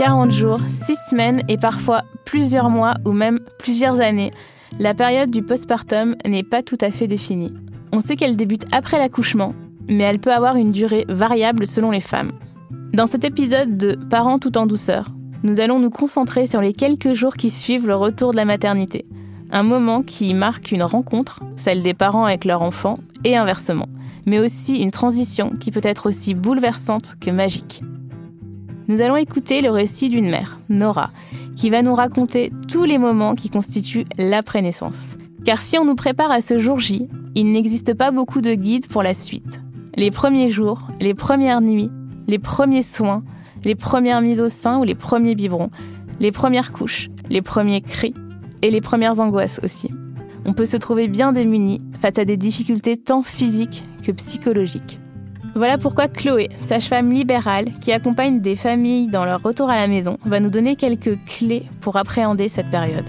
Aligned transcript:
40 0.00 0.32
jours, 0.32 0.60
6 0.66 0.96
semaines 1.10 1.42
et 1.48 1.58
parfois 1.58 2.04
plusieurs 2.24 2.70
mois 2.70 2.94
ou 3.04 3.12
même 3.12 3.38
plusieurs 3.58 4.00
années, 4.00 4.30
la 4.78 4.94
période 4.94 5.30
du 5.30 5.42
postpartum 5.42 6.16
n'est 6.26 6.42
pas 6.42 6.62
tout 6.62 6.78
à 6.80 6.90
fait 6.90 7.06
définie. 7.06 7.52
On 7.92 8.00
sait 8.00 8.16
qu'elle 8.16 8.34
débute 8.34 8.64
après 8.72 8.96
l'accouchement, 8.96 9.54
mais 9.90 10.04
elle 10.04 10.18
peut 10.18 10.32
avoir 10.32 10.56
une 10.56 10.72
durée 10.72 11.04
variable 11.10 11.66
selon 11.66 11.90
les 11.90 12.00
femmes. 12.00 12.32
Dans 12.94 13.06
cet 13.06 13.24
épisode 13.24 13.76
de 13.76 13.94
Parents 14.08 14.38
tout 14.38 14.56
en 14.56 14.64
douceur, 14.64 15.10
nous 15.42 15.60
allons 15.60 15.78
nous 15.78 15.90
concentrer 15.90 16.46
sur 16.46 16.62
les 16.62 16.72
quelques 16.72 17.12
jours 17.12 17.36
qui 17.36 17.50
suivent 17.50 17.86
le 17.86 17.94
retour 17.94 18.30
de 18.30 18.36
la 18.36 18.46
maternité. 18.46 19.04
Un 19.50 19.64
moment 19.64 20.00
qui 20.00 20.32
marque 20.32 20.72
une 20.72 20.82
rencontre, 20.82 21.40
celle 21.56 21.82
des 21.82 21.92
parents 21.92 22.24
avec 22.24 22.46
leur 22.46 22.62
enfant, 22.62 23.00
et 23.24 23.36
inversement, 23.36 23.90
mais 24.24 24.38
aussi 24.38 24.78
une 24.78 24.92
transition 24.92 25.50
qui 25.60 25.70
peut 25.70 25.80
être 25.82 26.08
aussi 26.08 26.32
bouleversante 26.32 27.16
que 27.20 27.30
magique. 27.30 27.82
Nous 28.90 29.02
allons 29.02 29.14
écouter 29.14 29.60
le 29.60 29.70
récit 29.70 30.08
d'une 30.08 30.28
mère, 30.28 30.58
Nora, 30.68 31.12
qui 31.54 31.70
va 31.70 31.80
nous 31.80 31.94
raconter 31.94 32.50
tous 32.66 32.82
les 32.82 32.98
moments 32.98 33.36
qui 33.36 33.48
constituent 33.48 34.06
l'après-naissance. 34.18 35.16
Car 35.44 35.60
si 35.60 35.78
on 35.78 35.84
nous 35.84 35.94
prépare 35.94 36.32
à 36.32 36.40
ce 36.40 36.58
jour 36.58 36.80
J, 36.80 37.06
il 37.36 37.52
n'existe 37.52 37.94
pas 37.94 38.10
beaucoup 38.10 38.40
de 38.40 38.52
guides 38.52 38.88
pour 38.88 39.04
la 39.04 39.14
suite. 39.14 39.60
Les 39.94 40.10
premiers 40.10 40.50
jours, 40.50 40.88
les 41.00 41.14
premières 41.14 41.60
nuits, 41.60 41.88
les 42.26 42.40
premiers 42.40 42.82
soins, 42.82 43.22
les 43.64 43.76
premières 43.76 44.22
mises 44.22 44.40
au 44.40 44.48
sein 44.48 44.80
ou 44.80 44.82
les 44.82 44.96
premiers 44.96 45.36
biberons, 45.36 45.70
les 46.18 46.32
premières 46.32 46.72
couches, 46.72 47.10
les 47.28 47.42
premiers 47.42 47.82
cris 47.82 48.14
et 48.60 48.72
les 48.72 48.80
premières 48.80 49.20
angoisses 49.20 49.60
aussi. 49.62 49.92
On 50.46 50.52
peut 50.52 50.66
se 50.66 50.76
trouver 50.76 51.06
bien 51.06 51.30
démuni 51.30 51.80
face 52.00 52.18
à 52.18 52.24
des 52.24 52.36
difficultés 52.36 52.96
tant 52.96 53.22
physiques 53.22 53.84
que 54.02 54.10
psychologiques. 54.10 54.99
Voilà 55.56 55.78
pourquoi 55.78 56.06
Chloé, 56.06 56.48
sage-femme 56.62 57.12
libérale 57.12 57.72
qui 57.80 57.92
accompagne 57.92 58.40
des 58.40 58.54
familles 58.54 59.08
dans 59.08 59.24
leur 59.24 59.42
retour 59.42 59.68
à 59.68 59.76
la 59.76 59.88
maison, 59.88 60.16
va 60.24 60.38
nous 60.38 60.48
donner 60.48 60.76
quelques 60.76 61.18
clés 61.24 61.64
pour 61.80 61.96
appréhender 61.96 62.48
cette 62.48 62.70
période. 62.70 63.08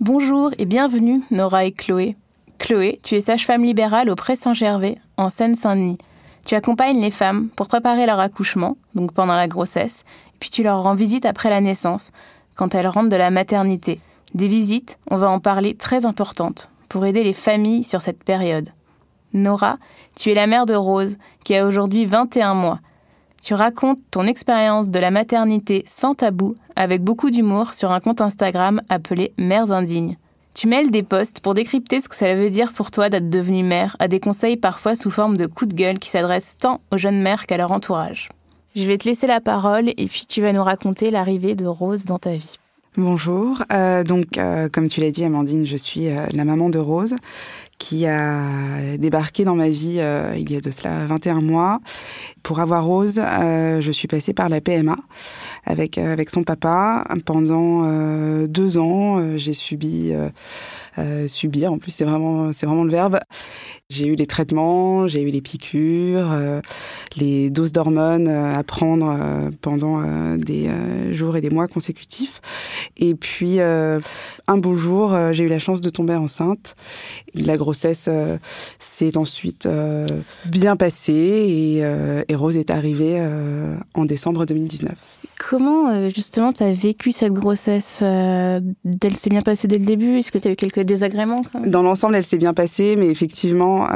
Bonjour 0.00 0.50
et 0.58 0.66
bienvenue 0.66 1.22
Nora 1.30 1.64
et 1.64 1.72
Chloé. 1.72 2.16
Chloé, 2.58 2.98
tu 3.04 3.14
es 3.14 3.20
sage-femme 3.20 3.64
libérale 3.64 4.10
au 4.10 4.16
Pré 4.16 4.34
Saint-Gervais, 4.34 4.98
en 5.16 5.30
Seine-Saint-Denis. 5.30 5.98
Tu 6.44 6.56
accompagnes 6.56 7.00
les 7.00 7.12
femmes 7.12 7.48
pour 7.54 7.68
préparer 7.68 8.04
leur 8.04 8.18
accouchement, 8.18 8.76
donc 8.96 9.12
pendant 9.12 9.36
la 9.36 9.46
grossesse, 9.46 10.04
puis 10.40 10.50
tu 10.50 10.64
leur 10.64 10.82
rends 10.82 10.96
visite 10.96 11.24
après 11.24 11.50
la 11.50 11.60
naissance, 11.60 12.10
quand 12.56 12.74
elles 12.74 12.88
rentrent 12.88 13.10
de 13.10 13.16
la 13.16 13.30
maternité. 13.30 14.00
Des 14.34 14.48
visites, 14.48 14.98
on 15.08 15.18
va 15.18 15.30
en 15.30 15.38
parler, 15.38 15.74
très 15.74 16.04
importantes, 16.04 16.68
pour 16.88 17.06
aider 17.06 17.22
les 17.22 17.32
familles 17.32 17.84
sur 17.84 18.02
cette 18.02 18.24
période. 18.24 18.70
Nora, 19.32 19.78
tu 20.16 20.30
es 20.30 20.34
la 20.34 20.46
mère 20.46 20.66
de 20.66 20.74
Rose, 20.74 21.16
qui 21.44 21.54
a 21.54 21.66
aujourd'hui 21.66 22.06
21 22.06 22.54
mois. 22.54 22.80
Tu 23.42 23.54
racontes 23.54 24.00
ton 24.10 24.26
expérience 24.26 24.90
de 24.90 24.98
la 24.98 25.10
maternité 25.10 25.84
sans 25.86 26.14
tabou, 26.14 26.56
avec 26.76 27.02
beaucoup 27.02 27.30
d'humour, 27.30 27.74
sur 27.74 27.92
un 27.92 28.00
compte 28.00 28.20
Instagram 28.20 28.82
appelé 28.88 29.32
Mères 29.38 29.70
Indignes. 29.72 30.16
Tu 30.54 30.66
mêles 30.66 30.90
des 30.90 31.04
posts 31.04 31.40
pour 31.40 31.54
décrypter 31.54 32.00
ce 32.00 32.08
que 32.08 32.16
ça 32.16 32.34
veut 32.34 32.50
dire 32.50 32.72
pour 32.72 32.90
toi 32.90 33.10
d'être 33.10 33.30
devenue 33.30 33.62
mère, 33.62 33.96
à 34.00 34.08
des 34.08 34.18
conseils 34.18 34.56
parfois 34.56 34.96
sous 34.96 35.10
forme 35.10 35.36
de 35.36 35.46
coups 35.46 35.72
de 35.72 35.76
gueule 35.76 36.00
qui 36.00 36.10
s'adressent 36.10 36.58
tant 36.58 36.80
aux 36.90 36.96
jeunes 36.96 37.22
mères 37.22 37.46
qu'à 37.46 37.56
leur 37.56 37.70
entourage. 37.70 38.30
Je 38.74 38.84
vais 38.84 38.98
te 38.98 39.08
laisser 39.08 39.26
la 39.26 39.40
parole 39.40 39.90
et 39.90 40.06
puis 40.06 40.26
tu 40.28 40.42
vas 40.42 40.52
nous 40.52 40.62
raconter 40.62 41.10
l'arrivée 41.10 41.54
de 41.54 41.66
Rose 41.66 42.06
dans 42.06 42.18
ta 42.18 42.32
vie. 42.32 42.56
Bonjour, 42.96 43.62
euh, 43.72 44.02
donc 44.02 44.38
euh, 44.38 44.68
comme 44.68 44.88
tu 44.88 45.00
l'as 45.00 45.12
dit 45.12 45.24
Amandine, 45.24 45.64
je 45.64 45.76
suis 45.76 46.08
euh, 46.08 46.26
la 46.32 46.44
maman 46.44 46.68
de 46.68 46.80
Rose 46.80 47.14
qui 47.78 48.06
a 48.06 48.96
débarqué 48.98 49.44
dans 49.44 49.54
ma 49.54 49.68
vie 49.68 50.00
il 50.36 50.50
y 50.50 50.56
a 50.56 50.60
de 50.60 50.70
cela 50.70 51.06
21 51.06 51.40
mois. 51.40 51.80
Pour 52.42 52.60
avoir 52.60 52.84
Rose, 52.84 53.16
je 53.16 53.90
suis 53.92 54.08
passée 54.08 54.32
par 54.32 54.48
la 54.48 54.60
PMA 54.60 54.96
avec 55.64 55.98
avec 55.98 56.30
son 56.30 56.42
papa 56.44 57.04
pendant 57.24 58.46
deux 58.46 58.78
ans. 58.78 59.36
j'ai 59.36 59.54
subi 59.54 60.12
subir, 61.26 61.72
en 61.72 61.78
plus 61.78 61.90
c'est 61.90 62.04
vraiment 62.04 62.52
c'est 62.52 62.66
vraiment 62.66 62.84
le 62.84 62.90
verbe. 62.90 63.18
J'ai 63.90 64.06
eu 64.06 64.14
les 64.16 64.26
traitements, 64.26 65.08
j'ai 65.08 65.22
eu 65.22 65.30
les 65.30 65.40
piqûres, 65.40 66.60
les 67.16 67.50
doses 67.50 67.72
d'hormones 67.72 68.28
à 68.28 68.62
prendre 68.62 69.50
pendant 69.60 70.36
des 70.36 70.70
jours 71.12 71.36
et 71.36 71.40
des 71.40 71.50
mois 71.50 71.68
consécutifs. 71.68 72.40
Et 72.96 73.14
puis, 73.14 73.60
euh, 73.60 74.00
un 74.46 74.56
beau 74.56 74.76
jour, 74.76 75.14
euh, 75.14 75.32
j'ai 75.32 75.44
eu 75.44 75.48
la 75.48 75.58
chance 75.58 75.80
de 75.80 75.90
tomber 75.90 76.14
enceinte. 76.14 76.74
La 77.34 77.56
grossesse 77.56 78.06
euh, 78.08 78.38
s'est 78.78 79.16
ensuite 79.16 79.68
bien 80.46 80.76
passée 80.76 81.12
et, 82.27 82.27
Rose 82.34 82.56
est 82.56 82.70
arrivée 82.70 83.22
en 83.94 84.04
décembre 84.04 84.44
2019. 84.46 84.92
Comment 85.48 86.08
justement 86.08 86.52
tu 86.52 86.62
as 86.64 86.72
vécu 86.72 87.12
cette 87.12 87.32
grossesse 87.32 88.02
Elle 88.02 89.16
s'est 89.16 89.30
bien 89.30 89.40
passée 89.40 89.68
dès 89.68 89.78
le 89.78 89.84
début? 89.84 90.18
Est-ce 90.18 90.32
que 90.32 90.38
tu 90.38 90.48
as 90.48 90.50
eu 90.50 90.56
quelques 90.56 90.80
désagréments 90.80 91.42
Dans 91.64 91.82
l'ensemble, 91.82 92.16
elle 92.16 92.24
s'est 92.24 92.38
bien 92.38 92.54
passée, 92.54 92.96
mais 92.98 93.06
effectivement, 93.06 93.88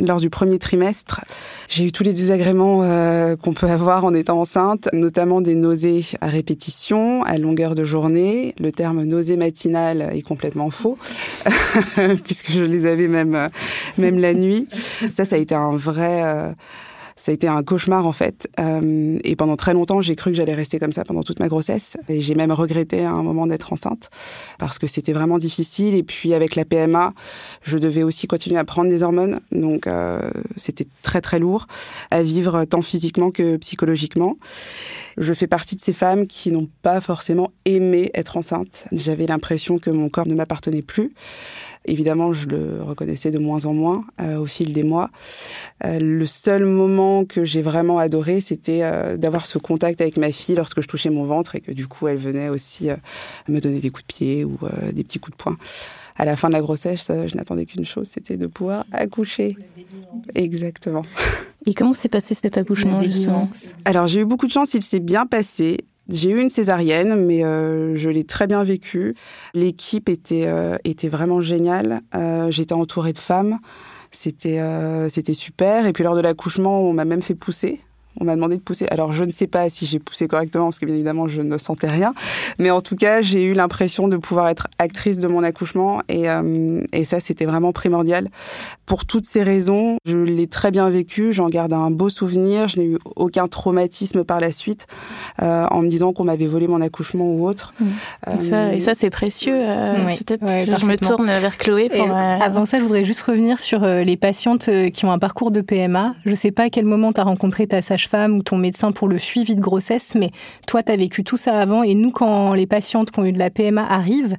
lors 0.00 0.18
du 0.18 0.30
premier 0.30 0.58
trimestre, 0.58 1.22
j'ai 1.68 1.84
eu 1.84 1.92
tous 1.92 2.04
les 2.04 2.12
désagréments 2.12 3.36
qu'on 3.36 3.52
peut 3.52 3.66
avoir 3.66 4.04
en 4.04 4.14
étant 4.14 4.40
enceinte, 4.40 4.88
notamment 4.92 5.40
des 5.40 5.56
nausées 5.56 6.04
à 6.20 6.28
répétition, 6.28 7.24
à 7.24 7.36
longueur 7.36 7.74
de 7.74 7.84
journée. 7.84 8.54
Le 8.58 8.70
terme 8.70 9.02
nausée 9.04 9.36
matinale 9.36 10.10
est 10.12 10.22
complètement 10.22 10.70
faux, 10.70 10.98
puisque 12.24 12.52
je 12.52 12.62
les 12.62 12.86
avais 12.86 13.08
même, 13.08 13.50
même 13.98 14.18
la 14.18 14.34
nuit. 14.34 14.68
Ça, 15.10 15.24
ça 15.24 15.36
a 15.36 15.38
été 15.38 15.54
un 15.54 15.74
vrai... 15.74 16.54
Ça 17.20 17.32
a 17.32 17.34
été 17.34 17.48
un 17.48 17.62
cauchemar 17.62 18.06
en 18.06 18.12
fait. 18.12 18.48
Euh, 18.58 19.18
et 19.24 19.36
pendant 19.36 19.56
très 19.56 19.74
longtemps, 19.74 20.00
j'ai 20.00 20.16
cru 20.16 20.30
que 20.30 20.38
j'allais 20.38 20.54
rester 20.54 20.78
comme 20.78 20.94
ça 20.94 21.04
pendant 21.04 21.22
toute 21.22 21.38
ma 21.38 21.48
grossesse. 21.48 21.98
Et 22.08 22.22
j'ai 22.22 22.34
même 22.34 22.50
regretté 22.50 23.04
à 23.04 23.10
un 23.10 23.22
moment 23.22 23.46
d'être 23.46 23.74
enceinte 23.74 24.08
parce 24.58 24.78
que 24.78 24.86
c'était 24.86 25.12
vraiment 25.12 25.36
difficile. 25.36 25.94
Et 25.96 26.02
puis 26.02 26.32
avec 26.32 26.56
la 26.56 26.64
PMA, 26.64 27.12
je 27.62 27.76
devais 27.76 28.04
aussi 28.04 28.26
continuer 28.26 28.58
à 28.58 28.64
prendre 28.64 28.88
des 28.88 29.02
hormones. 29.02 29.40
Donc 29.52 29.86
euh, 29.86 30.30
c'était 30.56 30.86
très 31.02 31.20
très 31.20 31.38
lourd 31.38 31.66
à 32.10 32.22
vivre 32.22 32.64
tant 32.64 32.80
physiquement 32.80 33.30
que 33.30 33.58
psychologiquement. 33.58 34.38
Je 35.18 35.34
fais 35.34 35.46
partie 35.46 35.76
de 35.76 35.82
ces 35.82 35.92
femmes 35.92 36.26
qui 36.26 36.50
n'ont 36.50 36.70
pas 36.80 37.02
forcément 37.02 37.50
aimé 37.66 38.10
être 38.14 38.38
enceinte. 38.38 38.86
J'avais 38.92 39.26
l'impression 39.26 39.78
que 39.78 39.90
mon 39.90 40.08
corps 40.08 40.26
ne 40.26 40.34
m'appartenait 40.34 40.80
plus. 40.80 41.12
Évidemment, 41.86 42.34
je 42.34 42.46
le 42.46 42.82
reconnaissais 42.82 43.30
de 43.30 43.38
moins 43.38 43.64
en 43.64 43.72
moins 43.72 44.04
euh, 44.20 44.38
au 44.38 44.44
fil 44.44 44.72
des 44.74 44.82
mois. 44.82 45.10
Euh, 45.84 45.98
le 45.98 46.26
seul 46.26 46.66
moment 46.66 47.24
que 47.24 47.44
j'ai 47.44 47.62
vraiment 47.62 47.98
adoré, 47.98 48.42
c'était 48.42 48.80
euh, 48.82 49.16
d'avoir 49.16 49.46
ce 49.46 49.56
contact 49.56 50.02
avec 50.02 50.18
ma 50.18 50.30
fille 50.30 50.56
lorsque 50.56 50.82
je 50.82 50.88
touchais 50.88 51.08
mon 51.08 51.24
ventre 51.24 51.56
et 51.56 51.60
que 51.60 51.72
du 51.72 51.86
coup, 51.86 52.06
elle 52.06 52.18
venait 52.18 52.50
aussi 52.50 52.88
me 53.48 53.60
donner 53.60 53.80
des 53.80 53.90
coups 53.90 54.06
de 54.06 54.12
pied 54.12 54.44
ou 54.44 54.58
des 54.92 55.04
petits 55.04 55.18
coups 55.18 55.36
de 55.36 55.42
poing. 55.42 55.56
À 56.16 56.26
la 56.26 56.36
fin 56.36 56.48
de 56.48 56.52
la 56.52 56.60
grossesse, 56.60 57.10
je 57.26 57.34
n'attendais 57.34 57.64
qu'une 57.64 57.86
chose, 57.86 58.08
c'était 58.08 58.36
de 58.36 58.46
pouvoir 58.46 58.84
accoucher. 58.92 59.56
Exactement. 60.34 61.02
Et 61.66 61.72
comment 61.72 61.94
s'est 61.94 62.08
passé 62.08 62.34
cet 62.34 62.58
accouchement 62.58 63.02
justement? 63.02 63.48
Alors 63.86 64.06
j'ai 64.06 64.20
eu 64.20 64.24
beaucoup 64.26 64.46
de 64.46 64.52
chance, 64.52 64.74
il 64.74 64.82
s'est 64.82 65.00
bien 65.00 65.26
passé. 65.26 65.78
J'ai 66.10 66.30
eu 66.30 66.40
une 66.40 66.48
césarienne, 66.48 67.24
mais 67.26 67.44
euh, 67.44 67.94
je 67.96 68.08
l'ai 68.08 68.24
très 68.24 68.46
bien 68.46 68.64
vécue. 68.64 69.14
L'équipe 69.54 70.08
était, 70.08 70.46
euh, 70.46 70.76
était 70.84 71.08
vraiment 71.08 71.40
géniale. 71.40 72.00
Euh, 72.14 72.50
j'étais 72.50 72.72
entourée 72.72 73.12
de 73.12 73.18
femmes. 73.18 73.58
C'était 74.10 74.60
c'était 75.08 75.34
super. 75.34 75.86
Et 75.86 75.92
puis 75.92 76.02
lors 76.02 76.16
de 76.16 76.20
l'accouchement, 76.20 76.82
on 76.82 76.92
m'a 76.92 77.04
même 77.04 77.22
fait 77.22 77.36
pousser. 77.36 77.80
On 78.18 78.24
m'a 78.24 78.34
demandé 78.34 78.56
de 78.56 78.60
pousser. 78.60 78.86
Alors, 78.90 79.12
je 79.12 79.24
ne 79.24 79.30
sais 79.30 79.46
pas 79.46 79.70
si 79.70 79.86
j'ai 79.86 79.98
poussé 80.00 80.26
correctement, 80.26 80.64
parce 80.64 80.78
que 80.78 80.86
bien 80.86 80.94
évidemment, 80.94 81.28
je 81.28 81.42
ne 81.42 81.56
sentais 81.58 81.86
rien. 81.86 82.12
Mais 82.58 82.70
en 82.70 82.80
tout 82.80 82.96
cas, 82.96 83.22
j'ai 83.22 83.44
eu 83.44 83.52
l'impression 83.52 84.08
de 84.08 84.16
pouvoir 84.16 84.48
être 84.48 84.66
actrice 84.78 85.18
de 85.18 85.28
mon 85.28 85.42
accouchement. 85.44 86.02
Et, 86.08 86.28
euh, 86.28 86.82
et 86.92 87.04
ça, 87.04 87.20
c'était 87.20 87.46
vraiment 87.46 87.72
primordial. 87.72 88.28
Pour 88.84 89.04
toutes 89.04 89.26
ces 89.26 89.44
raisons, 89.44 89.98
je 90.04 90.16
l'ai 90.16 90.48
très 90.48 90.72
bien 90.72 90.90
vécu. 90.90 91.32
J'en 91.32 91.48
garde 91.48 91.72
un 91.72 91.90
beau 91.92 92.08
souvenir. 92.08 92.66
Je 92.66 92.80
n'ai 92.80 92.86
eu 92.86 92.98
aucun 93.14 93.46
traumatisme 93.46 94.24
par 94.24 94.40
la 94.40 94.50
suite, 94.50 94.86
euh, 95.40 95.66
en 95.70 95.80
me 95.80 95.88
disant 95.88 96.12
qu'on 96.12 96.24
m'avait 96.24 96.48
volé 96.48 96.66
mon 96.66 96.80
accouchement 96.80 97.26
ou 97.26 97.46
autre. 97.46 97.74
Mmh. 97.78 97.86
et 98.32 98.42
ça, 98.42 98.74
et 98.74 98.80
ça 98.80 98.94
c'est 98.94 99.10
précieux. 99.10 99.54
Euh, 99.56 100.16
peut-être 100.16 100.46
je 100.80 100.86
me 100.86 100.96
tourne 100.96 101.26
vers 101.26 101.56
Chloé. 101.58 101.88
Pour, 101.88 102.10
avant 102.10 102.66
ça, 102.66 102.78
je 102.78 102.82
voudrais 102.82 103.04
juste 103.04 103.22
revenir 103.22 103.60
sur 103.60 103.86
les 103.86 104.16
patientes 104.16 104.68
qui 104.92 105.04
ont 105.04 105.12
un 105.12 105.18
parcours 105.18 105.52
de 105.52 105.60
PMA. 105.60 106.14
Je 106.24 106.30
ne 106.30 106.34
sais 106.34 106.50
pas 106.50 106.64
à 106.64 106.70
quel 106.70 106.84
moment 106.84 107.12
tu 107.12 107.20
as 107.20 107.24
rencontré 107.24 107.66
ta 107.68 107.80
sage 107.82 107.99
femme 108.08 108.38
ou 108.38 108.42
ton 108.42 108.56
médecin 108.56 108.92
pour 108.92 109.08
le 109.08 109.18
suivi 109.18 109.54
de 109.54 109.60
grossesse, 109.60 110.14
mais 110.14 110.30
toi, 110.66 110.82
tu 110.82 110.92
as 110.92 110.96
vécu 110.96 111.24
tout 111.24 111.36
ça 111.36 111.58
avant. 111.58 111.82
Et 111.82 111.94
nous, 111.94 112.10
quand 112.10 112.54
les 112.54 112.66
patientes 112.66 113.10
qui 113.10 113.18
ont 113.20 113.24
eu 113.24 113.32
de 113.32 113.38
la 113.38 113.50
PMA 113.50 113.84
arrivent, 113.84 114.36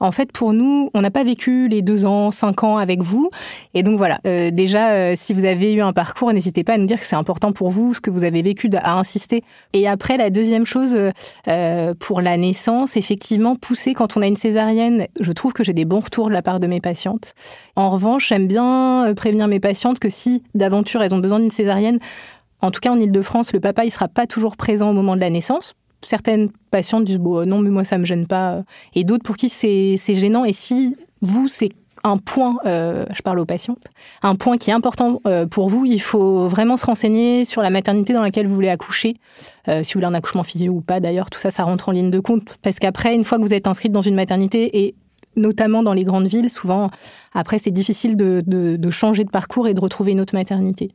en 0.00 0.12
fait, 0.12 0.32
pour 0.32 0.52
nous, 0.52 0.90
on 0.92 1.00
n'a 1.00 1.10
pas 1.10 1.24
vécu 1.24 1.68
les 1.68 1.80
deux 1.80 2.04
ans, 2.04 2.30
cinq 2.30 2.64
ans 2.64 2.76
avec 2.76 3.02
vous. 3.02 3.30
Et 3.74 3.82
donc 3.82 3.96
voilà, 3.96 4.18
euh, 4.26 4.50
déjà, 4.50 4.90
euh, 4.90 5.14
si 5.16 5.32
vous 5.32 5.44
avez 5.44 5.72
eu 5.72 5.80
un 5.80 5.92
parcours, 5.92 6.32
n'hésitez 6.32 6.64
pas 6.64 6.74
à 6.74 6.78
nous 6.78 6.86
dire 6.86 6.98
que 6.98 7.06
c'est 7.06 7.16
important 7.16 7.52
pour 7.52 7.70
vous, 7.70 7.94
ce 7.94 8.00
que 8.00 8.10
vous 8.10 8.24
avez 8.24 8.42
vécu, 8.42 8.68
à 8.74 8.98
insister. 8.98 9.42
Et 9.72 9.88
après, 9.88 10.16
la 10.16 10.30
deuxième 10.30 10.66
chose, 10.66 10.96
euh, 11.48 11.94
pour 11.98 12.20
la 12.20 12.36
naissance, 12.36 12.96
effectivement, 12.96 13.56
pousser 13.56 13.94
quand 13.94 14.16
on 14.16 14.22
a 14.22 14.26
une 14.26 14.36
césarienne, 14.36 15.06
je 15.20 15.32
trouve 15.32 15.52
que 15.52 15.64
j'ai 15.64 15.72
des 15.72 15.84
bons 15.84 16.00
retours 16.00 16.28
de 16.28 16.34
la 16.34 16.42
part 16.42 16.60
de 16.60 16.66
mes 16.66 16.80
patientes. 16.80 17.34
En 17.76 17.90
revanche, 17.90 18.28
j'aime 18.28 18.46
bien 18.46 19.12
prévenir 19.16 19.48
mes 19.48 19.60
patientes 19.60 19.98
que 19.98 20.08
si 20.08 20.42
d'aventure 20.54 21.02
elles 21.02 21.14
ont 21.14 21.18
besoin 21.18 21.40
d'une 21.40 21.50
césarienne, 21.50 21.98
En 22.64 22.70
tout 22.70 22.80
cas, 22.80 22.90
en 22.90 22.98
Ile-de-France, 22.98 23.52
le 23.52 23.60
papa, 23.60 23.84
il 23.84 23.90
sera 23.90 24.08
pas 24.08 24.26
toujours 24.26 24.56
présent 24.56 24.88
au 24.88 24.94
moment 24.94 25.16
de 25.16 25.20
la 25.20 25.28
naissance. 25.28 25.74
Certaines 26.00 26.48
patientes 26.70 27.04
disent 27.04 27.18
bon, 27.18 27.46
non, 27.46 27.58
mais 27.58 27.68
moi, 27.68 27.84
ça 27.84 27.98
me 27.98 28.06
gêne 28.06 28.26
pas. 28.26 28.62
Et 28.94 29.04
d'autres 29.04 29.22
pour 29.22 29.36
qui 29.36 29.50
c'est 29.50 30.14
gênant. 30.14 30.46
Et 30.46 30.54
si 30.54 30.96
vous, 31.20 31.46
c'est 31.46 31.72
un 32.04 32.16
point, 32.16 32.56
euh, 32.64 33.04
je 33.14 33.20
parle 33.20 33.38
aux 33.38 33.44
patientes, 33.44 33.84
un 34.22 34.34
point 34.34 34.56
qui 34.56 34.70
est 34.70 34.72
important 34.72 35.20
euh, 35.26 35.46
pour 35.46 35.68
vous, 35.68 35.84
il 35.84 36.00
faut 36.00 36.48
vraiment 36.48 36.78
se 36.78 36.86
renseigner 36.86 37.44
sur 37.44 37.60
la 37.60 37.68
maternité 37.68 38.14
dans 38.14 38.22
laquelle 38.22 38.46
vous 38.46 38.54
voulez 38.54 38.68
accoucher, 38.68 39.16
euh, 39.68 39.82
si 39.82 39.94
vous 39.94 40.00
voulez 40.00 40.06
un 40.06 40.14
accouchement 40.14 40.42
physique 40.42 40.70
ou 40.70 40.82
pas 40.82 41.00
d'ailleurs, 41.00 41.30
tout 41.30 41.38
ça, 41.38 41.50
ça 41.50 41.64
rentre 41.64 41.88
en 41.88 41.92
ligne 41.92 42.10
de 42.10 42.20
compte, 42.20 42.42
parce 42.60 42.78
qu'après, 42.78 43.14
une 43.14 43.24
fois 43.24 43.38
que 43.38 43.42
vous 43.42 43.54
êtes 43.54 43.66
inscrite 43.66 43.90
dans 43.90 44.02
une 44.02 44.14
maternité 44.14 44.84
et 44.84 44.94
notamment 45.36 45.82
dans 45.82 45.92
les 45.92 46.04
grandes 46.04 46.26
villes, 46.26 46.50
souvent, 46.50 46.90
après, 47.32 47.58
c'est 47.58 47.70
difficile 47.70 48.16
de, 48.16 48.90
changer 48.90 49.24
de 49.24 49.30
parcours 49.30 49.68
et 49.68 49.74
de 49.74 49.80
retrouver 49.80 50.12
une 50.12 50.20
autre 50.20 50.34
maternité. 50.34 50.92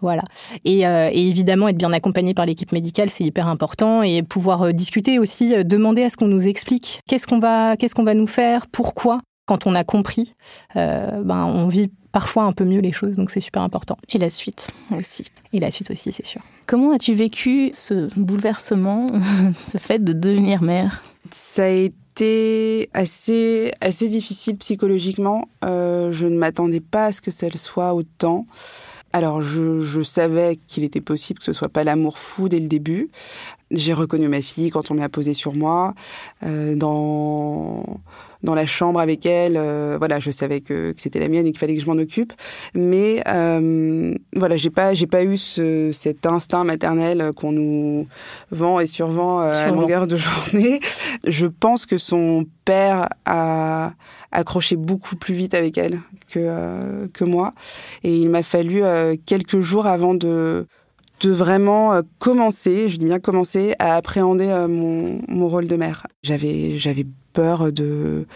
Voilà. 0.00 0.22
Et, 0.64 0.82
évidemment, 0.82 1.68
être 1.68 1.76
bien 1.76 1.92
accompagné 1.92 2.34
par 2.34 2.46
l'équipe 2.46 2.72
médicale, 2.72 3.10
c'est 3.10 3.24
hyper 3.24 3.48
important. 3.48 4.02
Et 4.02 4.22
pouvoir 4.22 4.72
discuter 4.72 5.18
aussi, 5.18 5.64
demander 5.64 6.04
à 6.04 6.10
ce 6.10 6.16
qu'on 6.16 6.28
nous 6.28 6.46
explique 6.46 7.00
qu'est-ce 7.08 7.26
qu'on 7.26 7.40
va, 7.40 7.76
qu'est-ce 7.76 7.94
qu'on 7.94 8.04
va 8.04 8.14
nous 8.14 8.28
faire, 8.28 8.66
pourquoi 8.68 9.20
quand 9.50 9.66
on 9.66 9.74
a 9.74 9.82
compris, 9.82 10.34
euh, 10.76 11.24
ben, 11.24 11.44
on 11.44 11.66
vit 11.66 11.90
parfois 12.12 12.44
un 12.44 12.52
peu 12.52 12.64
mieux 12.64 12.78
les 12.78 12.92
choses, 12.92 13.16
donc 13.16 13.30
c'est 13.30 13.40
super 13.40 13.62
important. 13.62 13.96
Et 14.12 14.18
la 14.18 14.30
suite 14.30 14.70
aussi. 14.96 15.26
Et 15.52 15.58
la 15.58 15.72
suite 15.72 15.90
aussi, 15.90 16.12
c'est 16.12 16.24
sûr. 16.24 16.40
Comment 16.68 16.92
as-tu 16.92 17.14
vécu 17.14 17.70
ce 17.72 18.08
bouleversement, 18.16 19.08
ce 19.56 19.78
fait 19.78 20.04
de 20.04 20.12
devenir 20.12 20.62
mère? 20.62 21.02
Ça 21.32 21.64
a 21.64 21.66
été 21.66 21.96
assez, 22.92 23.72
assez 23.80 24.08
difficile 24.08 24.56
psychologiquement. 24.58 25.48
Euh, 25.64 26.12
je 26.12 26.26
ne 26.26 26.36
m'attendais 26.36 26.80
pas 26.80 27.06
à 27.06 27.12
ce 27.12 27.20
que 27.20 27.30
ça 27.30 27.48
soit 27.50 27.94
autant. 27.94 28.46
Alors, 29.12 29.42
je, 29.42 29.80
je 29.80 30.02
savais 30.02 30.58
qu'il 30.66 30.84
était 30.84 31.00
possible 31.00 31.38
que 31.38 31.44
ce 31.44 31.52
soit 31.52 31.68
pas 31.68 31.84
l'amour 31.84 32.18
fou 32.18 32.48
dès 32.48 32.60
le 32.60 32.68
début. 32.68 33.10
J'ai 33.70 33.92
reconnu 33.92 34.28
ma 34.28 34.42
fille 34.42 34.70
quand 34.70 34.90
on 34.90 34.94
m'a 34.94 35.08
posé 35.08 35.34
sur 35.34 35.54
moi. 35.54 35.94
Euh, 36.42 36.74
dans 36.74 37.84
dans 38.42 38.54
la 38.54 38.66
chambre 38.66 39.00
avec 39.00 39.26
elle. 39.26 39.56
Euh, 39.56 39.96
voilà, 39.98 40.20
je 40.20 40.30
savais 40.30 40.60
que, 40.60 40.92
que 40.92 41.00
c'était 41.00 41.20
la 41.20 41.28
mienne 41.28 41.46
et 41.46 41.52
qu'il 41.52 41.58
fallait 41.58 41.76
que 41.76 41.82
je 41.82 41.86
m'en 41.86 42.00
occupe. 42.00 42.32
Mais 42.74 43.22
euh, 43.28 44.14
voilà, 44.34 44.56
j'ai 44.56 44.70
pas, 44.70 44.94
j'ai 44.94 45.06
pas 45.06 45.24
eu 45.24 45.36
ce, 45.36 45.90
cet 45.92 46.26
instinct 46.26 46.64
maternel 46.64 47.32
qu'on 47.34 47.52
nous 47.52 48.06
vend 48.50 48.80
et 48.80 48.86
survend 48.86 49.40
euh, 49.40 49.68
à 49.68 49.70
longueur 49.70 50.06
de 50.06 50.16
journée. 50.16 50.80
Je 51.26 51.46
pense 51.46 51.86
que 51.86 51.98
son 51.98 52.46
père 52.64 53.08
a 53.26 53.92
accroché 54.32 54.76
beaucoup 54.76 55.16
plus 55.16 55.34
vite 55.34 55.54
avec 55.54 55.78
elle 55.78 56.00
que 56.28 56.38
euh, 56.38 57.08
que 57.12 57.24
moi, 57.24 57.52
et 58.02 58.16
il 58.16 58.30
m'a 58.30 58.42
fallu 58.42 58.82
quelques 59.26 59.60
jours 59.60 59.86
avant 59.86 60.14
de 60.14 60.66
de 61.20 61.30
vraiment 61.30 62.00
commencer, 62.18 62.88
je 62.88 62.96
dis 62.96 63.04
bien 63.04 63.20
commencer, 63.20 63.74
à 63.78 63.96
appréhender 63.96 64.46
mon, 64.70 65.20
mon 65.28 65.48
rôle 65.48 65.66
de 65.66 65.76
mère. 65.76 66.06
J'avais, 66.22 66.78
j'avais 66.78 67.04
peur 67.32 67.72
de, 67.72 68.26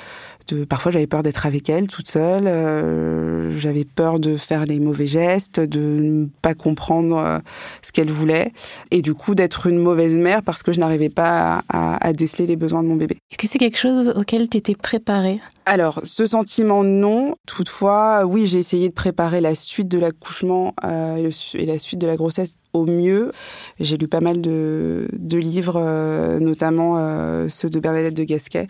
de 0.49 0.65
parfois 0.65 0.93
j'avais 0.93 1.07
peur 1.07 1.23
d'être 1.23 1.47
avec 1.47 1.69
elle 1.69 1.89
toute 1.89 2.09
seule, 2.09 2.47
euh, 2.47 3.51
j'avais 3.53 3.85
peur 3.85 4.19
de 4.19 4.37
faire 4.37 4.67
les 4.67 4.81
mauvais 4.81 5.07
gestes, 5.07 5.61
de 5.61 5.81
ne 5.81 6.27
pas 6.43 6.55
comprendre 6.55 7.19
euh, 7.19 7.39
ce 7.83 7.93
qu'elle 7.93 8.11
voulait 8.11 8.53
et 8.91 9.03
du 9.03 9.15
coup 9.15 9.35
d'être 9.35 9.67
une 9.67 9.79
mauvaise 9.79 10.17
mère 10.17 10.43
parce 10.43 10.63
que 10.63 10.73
je 10.73 10.81
n'arrivais 10.81 11.09
pas 11.09 11.63
à, 11.69 12.07
à, 12.07 12.13
déceler 12.13 12.47
les 12.47 12.57
besoins 12.57 12.83
de 12.83 12.89
mon 12.89 12.97
bébé. 12.97 13.17
Est-ce 13.31 13.39
que 13.39 13.47
c'est 13.47 13.59
quelque 13.59 13.79
chose 13.79 14.13
auquel 14.17 14.49
tu 14.49 14.59
étais 14.59 14.75
préparée? 14.75 15.41
Alors, 15.67 16.01
ce 16.03 16.27
sentiment, 16.27 16.85
non. 16.85 17.37
Toutefois, 17.47 18.25
oui, 18.27 18.47
j'ai 18.47 18.59
essayé 18.59 18.91
de 18.91 18.95
préparer 18.95 19.41
la 19.41 19.55
suite 19.55 19.89
de 19.89 19.99
l'accouchement 19.99 20.75
euh, 20.85 21.31
et 21.55 21.65
la 21.65 21.79
suite 21.79 21.99
de 22.01 22.07
la 22.07 22.17
grossesse 22.17 22.57
au 22.75 22.85
mieux. 22.85 23.33
J'ai 23.81 23.97
lu 23.97 24.09
pas 24.09 24.21
mal 24.21 24.43
de, 24.43 25.09
de 25.13 25.39
livres, 25.39 25.77
euh, 25.79 26.39
notamment 26.39 26.97
euh, 26.99 27.49
ceux 27.49 27.71
de 27.71 27.79
Bernadette 27.81 28.15
de 28.15 28.25
Gasquet, 28.25 28.67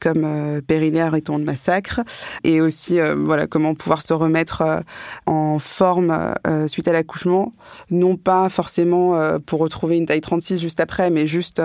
comme 0.00 0.24
euh, 0.24 0.60
Périnaire 0.60 1.14
et 1.14 1.22
ton 1.22 1.38
de 1.38 1.44
massacre, 1.44 2.00
et 2.42 2.60
aussi 2.60 2.98
voilà 3.16 3.46
comment 3.46 3.74
pouvoir 3.74 4.02
se 4.02 4.12
remettre 4.12 4.82
en 5.26 5.58
forme 5.58 6.34
suite 6.66 6.88
à 6.88 6.92
l'accouchement, 6.92 7.52
non 7.90 8.16
pas 8.16 8.48
forcément 8.48 9.38
pour 9.46 9.60
retrouver 9.60 9.98
une 9.98 10.06
taille 10.06 10.20
36 10.20 10.60
juste 10.60 10.80
après, 10.80 11.10
mais 11.10 11.26
juste 11.26 11.60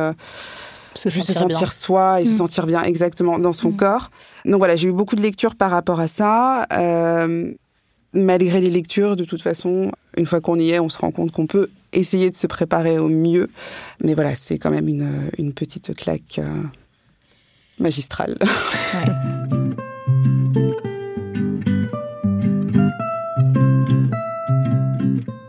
se 0.97 1.09
juste 1.09 1.31
sentir, 1.31 1.55
sentir 1.55 1.71
soi 1.71 2.21
et 2.21 2.25
se 2.25 2.31
mm. 2.31 2.35
sentir 2.35 2.65
bien 2.65 2.83
exactement 2.83 3.39
dans 3.39 3.53
son 3.53 3.69
mm. 3.69 3.77
corps. 3.77 4.11
Donc 4.45 4.57
voilà, 4.57 4.75
j'ai 4.75 4.89
eu 4.89 4.93
beaucoup 4.93 5.15
de 5.15 5.21
lectures 5.21 5.55
par 5.55 5.71
rapport 5.71 5.99
à 5.99 6.07
ça. 6.07 6.65
Euh, 6.73 7.53
malgré 8.13 8.61
les 8.61 8.69
lectures, 8.69 9.15
de 9.15 9.25
toute 9.25 9.41
façon, 9.41 9.91
une 10.17 10.25
fois 10.25 10.41
qu'on 10.41 10.59
y 10.59 10.71
est, 10.71 10.79
on 10.79 10.89
se 10.89 10.97
rend 10.97 11.11
compte 11.11 11.31
qu'on 11.31 11.47
peut 11.47 11.69
essayer 11.93 12.29
de 12.29 12.35
se 12.35 12.47
préparer 12.47 12.97
au 12.97 13.09
mieux. 13.09 13.49
Mais 14.03 14.13
voilà, 14.13 14.35
c'est 14.35 14.57
quand 14.57 14.71
même 14.71 14.87
une, 14.87 15.29
une 15.37 15.53
petite 15.53 15.95
claque 15.95 16.39
euh, 16.39 16.63
magistrale. 17.79 18.37
Ouais. 18.93 19.75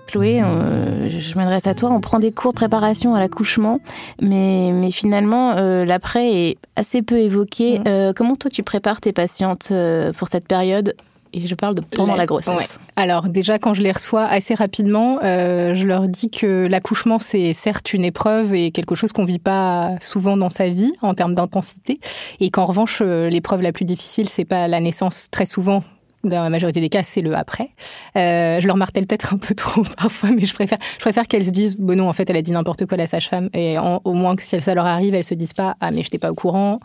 Chloé, 0.09 0.43
euh, 0.43 1.11
je 1.11 1.35
m'adresse 1.37 1.67
à 1.67 1.75
toi. 1.75 1.91
On 1.91 2.01
prend 2.01 2.19
des 2.19 2.33
cours 2.33 2.53
de 2.53 2.57
préparation 2.57 3.15
à 3.15 3.21
l'accouchement, 3.21 3.79
mais, 4.21 4.71
mais 4.73 4.91
finalement, 4.91 5.53
euh, 5.57 5.85
l'après 5.85 6.33
est 6.33 6.59
assez 6.77 7.03
peu 7.03 7.19
évoqué. 7.19 7.79
Mm. 7.79 7.85
Euh, 7.87 8.13
comment 8.17 8.35
toi, 8.35 8.51
tu 8.51 8.63
prépares 8.63 9.01
tes 9.01 9.13
patientes 9.13 9.73
pour 10.17 10.29
cette 10.29 10.49
période? 10.49 10.95
Et 11.35 11.47
je 11.47 11.55
parle 11.55 11.75
de 11.75 11.83
pendant 11.83 12.17
la, 12.17 12.25
grossesse. 12.25 12.79
Alors 12.97 13.29
déjà, 13.29 13.59
quand 13.59 13.75
je 13.75 13.83
les 13.83 13.93
reçois 13.93 14.25
assez 14.25 14.55
rapidement, 14.55 15.19
je 15.23 15.87
leur 15.87 16.09
dis 16.09 16.31
que 16.31 16.67
l'accouchement, 16.67 17.19
c'est 17.19 17.53
certes 17.53 17.93
une 17.93 18.03
épreuve 18.03 18.55
et 18.55 18.71
quelque 18.71 18.95
chose 18.95 19.13
qu'on 19.13 19.27
vit 19.27 19.39
pas 19.39 19.91
souvent 20.01 20.39
dans 20.39 20.49
sa 20.49 20.71
vie 20.71 20.95
en 21.03 21.13
termes 21.13 21.35
d'intensité, 21.35 22.01
et 22.41 22.51
qu'en 22.51 22.65
revanche, 22.65 23.03
l'épreuve 23.03 23.61
la 23.61 23.73
plus 23.73 23.85
difficile, 23.85 24.27
c'est 24.31 24.47
pas 24.47 24.69
la 24.69 24.81
naissance 24.81 25.29
très 25.31 25.45
souvent 25.45 25.83
dans 26.25 26.43
la 26.43 26.51
majorité 26.51 26.81
des 26.81 26.89
cas, 26.89 27.03
c'est 27.03 27.21
le 27.21 27.35
après. 27.35 27.71
Euh, 28.17 28.61
je 28.61 28.67
leur 28.67 28.77
martèle 28.77 29.07
peut-être 29.07 29.35
un 29.35 29.39
peu 29.39 29.55
trop 29.55 29.83
parfois, 29.97 30.31
mais 30.31 30.45
je 30.45 30.55
préfère, 30.55 30.79
je 30.95 30.99
préfère 30.99 31.27
qu'elles 31.29 31.47
se 31.47 31.51
disent, 31.51 31.77
bon 31.77 31.97
non, 31.97 32.09
en 32.09 32.13
fait, 32.13 32.29
elle 32.31 32.37
a 32.37 32.43
dit 32.43 32.53
n'importe 32.53 32.87
quoi 32.87 32.97
la 32.97 33.07
sage-femme, 33.07 33.49
et 33.55 33.77
au 33.79 34.13
moins 34.13 34.37
que 34.37 34.43
si 34.43 34.61
ça 34.61 34.75
leur 34.75 34.87
arrive, 34.87 35.15
elles 35.15 35.25
se 35.25 35.35
disent 35.35 35.53
pas, 35.53 35.77
ah 35.81 35.91
mais 35.91 36.03
je 36.03 36.09
n'étais 36.09 36.19
pas 36.19 36.31
au 36.31 36.35
courant. 36.35 36.81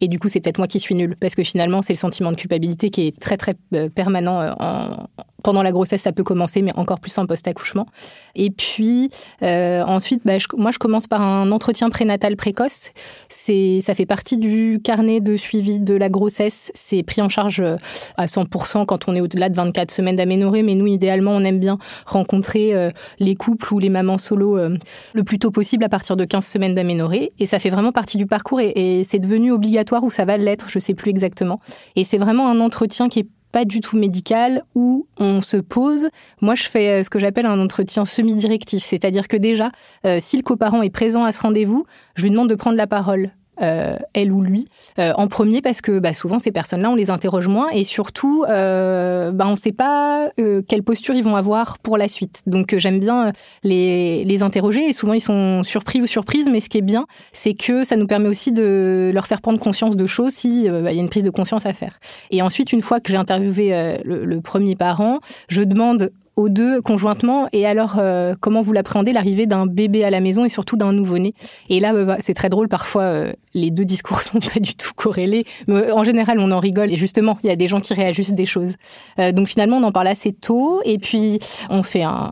Et 0.00 0.08
du 0.08 0.18
coup, 0.18 0.28
c'est 0.28 0.40
peut-être 0.40 0.58
moi 0.58 0.66
qui 0.66 0.80
suis 0.80 0.94
nulle, 0.94 1.16
parce 1.16 1.34
que 1.34 1.42
finalement, 1.42 1.82
c'est 1.82 1.92
le 1.92 1.98
sentiment 1.98 2.30
de 2.30 2.36
culpabilité 2.36 2.90
qui 2.90 3.06
est 3.06 3.18
très 3.18 3.36
très 3.36 3.54
euh, 3.74 3.88
permanent 3.88 4.40
euh, 4.40 4.50
en, 4.58 5.06
pendant 5.44 5.62
la 5.62 5.70
grossesse, 5.70 6.02
ça 6.02 6.12
peut 6.12 6.24
commencer, 6.24 6.62
mais 6.62 6.72
encore 6.74 6.98
plus 6.98 7.16
en 7.18 7.26
post-accouchement. 7.26 7.86
Et 8.34 8.50
puis 8.50 9.10
euh, 9.42 9.84
ensuite, 9.84 10.22
bah, 10.24 10.38
moi, 10.56 10.72
je 10.72 10.78
commence 10.78 11.06
par 11.06 11.20
un 11.20 11.52
entretien 11.52 11.90
prénatal 11.90 12.34
précoce. 12.34 12.90
C'est, 13.28 13.80
ça 13.80 13.94
fait 13.94 14.06
partie 14.06 14.38
du 14.38 14.80
carnet 14.82 15.20
de 15.20 15.36
suivi 15.36 15.78
de 15.78 15.94
la 15.94 16.08
grossesse. 16.08 16.72
C'est 16.74 17.02
pris 17.02 17.20
en 17.20 17.28
charge 17.28 17.60
euh, 17.60 17.76
à 18.16 18.24
100% 18.24 18.86
quand 18.86 19.06
on 19.06 19.14
est 19.14 19.20
au-delà 19.20 19.50
de 19.50 19.54
24 19.54 19.90
semaines 19.90 20.16
d'aménorrhée. 20.16 20.62
Mais 20.62 20.74
nous, 20.74 20.86
idéalement, 20.86 21.32
on 21.32 21.44
aime 21.44 21.60
bien 21.60 21.78
rencontrer 22.06 22.72
les 23.18 23.34
couples 23.34 23.74
ou 23.74 23.78
les 23.78 23.90
mamans 23.90 24.16
solo 24.16 24.56
le 24.58 25.24
plus 25.24 25.38
tôt 25.38 25.50
possible 25.50 25.84
à 25.84 25.90
partir 25.90 26.16
de 26.16 26.24
15 26.24 26.46
semaines 26.46 26.74
d'aménorrhée. 26.74 27.32
Et 27.38 27.44
ça 27.44 27.58
fait 27.58 27.68
vraiment 27.68 27.92
partie 27.92 28.16
du 28.16 28.26
parcours 28.26 28.60
et 28.60 29.02
c'est 29.04 29.18
devenu 29.18 29.52
obligatoire 29.52 29.93
ou 30.02 30.10
ça 30.10 30.24
va 30.24 30.36
l'être, 30.36 30.68
je 30.68 30.78
sais 30.78 30.94
plus 30.94 31.10
exactement. 31.10 31.60
Et 31.94 32.04
c'est 32.04 32.18
vraiment 32.18 32.48
un 32.48 32.60
entretien 32.60 33.08
qui 33.08 33.20
est 33.20 33.28
pas 33.52 33.64
du 33.64 33.78
tout 33.78 33.96
médical 33.96 34.64
où 34.74 35.06
on 35.16 35.40
se 35.40 35.56
pose. 35.56 36.08
Moi, 36.40 36.56
je 36.56 36.64
fais 36.64 36.88
euh, 36.88 37.02
ce 37.04 37.08
que 37.10 37.20
j'appelle 37.20 37.46
un 37.46 37.60
entretien 37.60 38.04
semi-directif, 38.04 38.82
c'est-à-dire 38.82 39.28
que 39.28 39.36
déjà, 39.36 39.70
euh, 40.04 40.18
si 40.20 40.36
le 40.36 40.42
coparent 40.42 40.82
est 40.82 40.90
présent 40.90 41.24
à 41.24 41.30
ce 41.30 41.40
rendez-vous, 41.40 41.86
je 42.16 42.24
lui 42.24 42.30
demande 42.30 42.48
de 42.48 42.56
prendre 42.56 42.76
la 42.76 42.88
parole. 42.88 43.30
Euh, 43.62 43.96
elle 44.14 44.32
ou 44.32 44.42
lui, 44.42 44.66
euh, 44.98 45.12
en 45.14 45.28
premier 45.28 45.62
parce 45.62 45.80
que 45.80 46.00
bah, 46.00 46.12
souvent 46.12 46.40
ces 46.40 46.50
personnes-là, 46.50 46.90
on 46.90 46.96
les 46.96 47.10
interroge 47.10 47.46
moins 47.46 47.68
et 47.70 47.84
surtout, 47.84 48.44
euh, 48.48 49.30
bah, 49.30 49.44
on 49.46 49.52
ne 49.52 49.56
sait 49.56 49.72
pas 49.72 50.30
quelle 50.68 50.82
posture 50.82 51.14
ils 51.14 51.22
vont 51.22 51.36
avoir 51.36 51.78
pour 51.78 51.96
la 51.96 52.08
suite. 52.08 52.42
Donc 52.46 52.74
j'aime 52.76 52.98
bien 52.98 53.32
les, 53.62 54.24
les 54.24 54.42
interroger 54.42 54.88
et 54.88 54.92
souvent 54.92 55.12
ils 55.12 55.20
sont 55.20 55.62
surpris 55.62 56.02
ou 56.02 56.06
surprises, 56.06 56.48
mais 56.50 56.60
ce 56.60 56.68
qui 56.68 56.78
est 56.78 56.82
bien, 56.82 57.06
c'est 57.32 57.54
que 57.54 57.84
ça 57.84 57.96
nous 57.96 58.06
permet 58.06 58.28
aussi 58.28 58.50
de 58.50 59.12
leur 59.14 59.26
faire 59.26 59.40
prendre 59.40 59.60
conscience 59.60 59.96
de 59.96 60.06
choses 60.06 60.32
s'il 60.32 60.70
bah, 60.70 60.92
y 60.92 60.98
a 60.98 61.00
une 61.00 61.08
prise 61.08 61.24
de 61.24 61.30
conscience 61.30 61.66
à 61.66 61.72
faire. 61.72 61.98
Et 62.30 62.42
ensuite, 62.42 62.72
une 62.72 62.82
fois 62.82 62.98
que 63.00 63.12
j'ai 63.12 63.18
interviewé 63.18 63.98
le 64.04 64.40
premier 64.40 64.74
parent, 64.74 65.20
je 65.48 65.62
demande 65.62 66.10
aux 66.36 66.48
deux 66.48 66.80
conjointement. 66.80 67.48
Et 67.52 67.66
alors, 67.66 67.96
euh, 67.98 68.34
comment 68.40 68.62
vous 68.62 68.72
l'appréhendez, 68.72 69.12
l'arrivée 69.12 69.46
d'un 69.46 69.66
bébé 69.66 70.04
à 70.04 70.10
la 70.10 70.20
maison 70.20 70.44
et 70.44 70.48
surtout 70.48 70.76
d'un 70.76 70.92
nouveau-né? 70.92 71.34
Et 71.68 71.80
là, 71.80 71.92
bah, 72.04 72.16
c'est 72.20 72.34
très 72.34 72.48
drôle, 72.48 72.68
parfois, 72.68 73.02
euh, 73.02 73.32
les 73.54 73.70
deux 73.70 73.84
discours 73.84 74.20
sont 74.20 74.40
pas 74.40 74.60
du 74.60 74.74
tout 74.74 74.92
corrélés. 74.94 75.44
Mais 75.68 75.90
en 75.90 76.04
général, 76.04 76.38
on 76.38 76.50
en 76.50 76.58
rigole. 76.58 76.92
Et 76.92 76.96
justement, 76.96 77.38
il 77.42 77.48
y 77.48 77.52
a 77.52 77.56
des 77.56 77.68
gens 77.68 77.80
qui 77.80 77.94
réajustent 77.94 78.34
des 78.34 78.46
choses. 78.46 78.74
Euh, 79.18 79.32
donc 79.32 79.48
finalement, 79.48 79.78
on 79.78 79.82
en 79.82 79.92
parle 79.92 80.08
assez 80.08 80.32
tôt. 80.32 80.80
Et 80.84 80.98
puis, 80.98 81.38
on 81.70 81.82
fait 81.82 82.02
un 82.02 82.30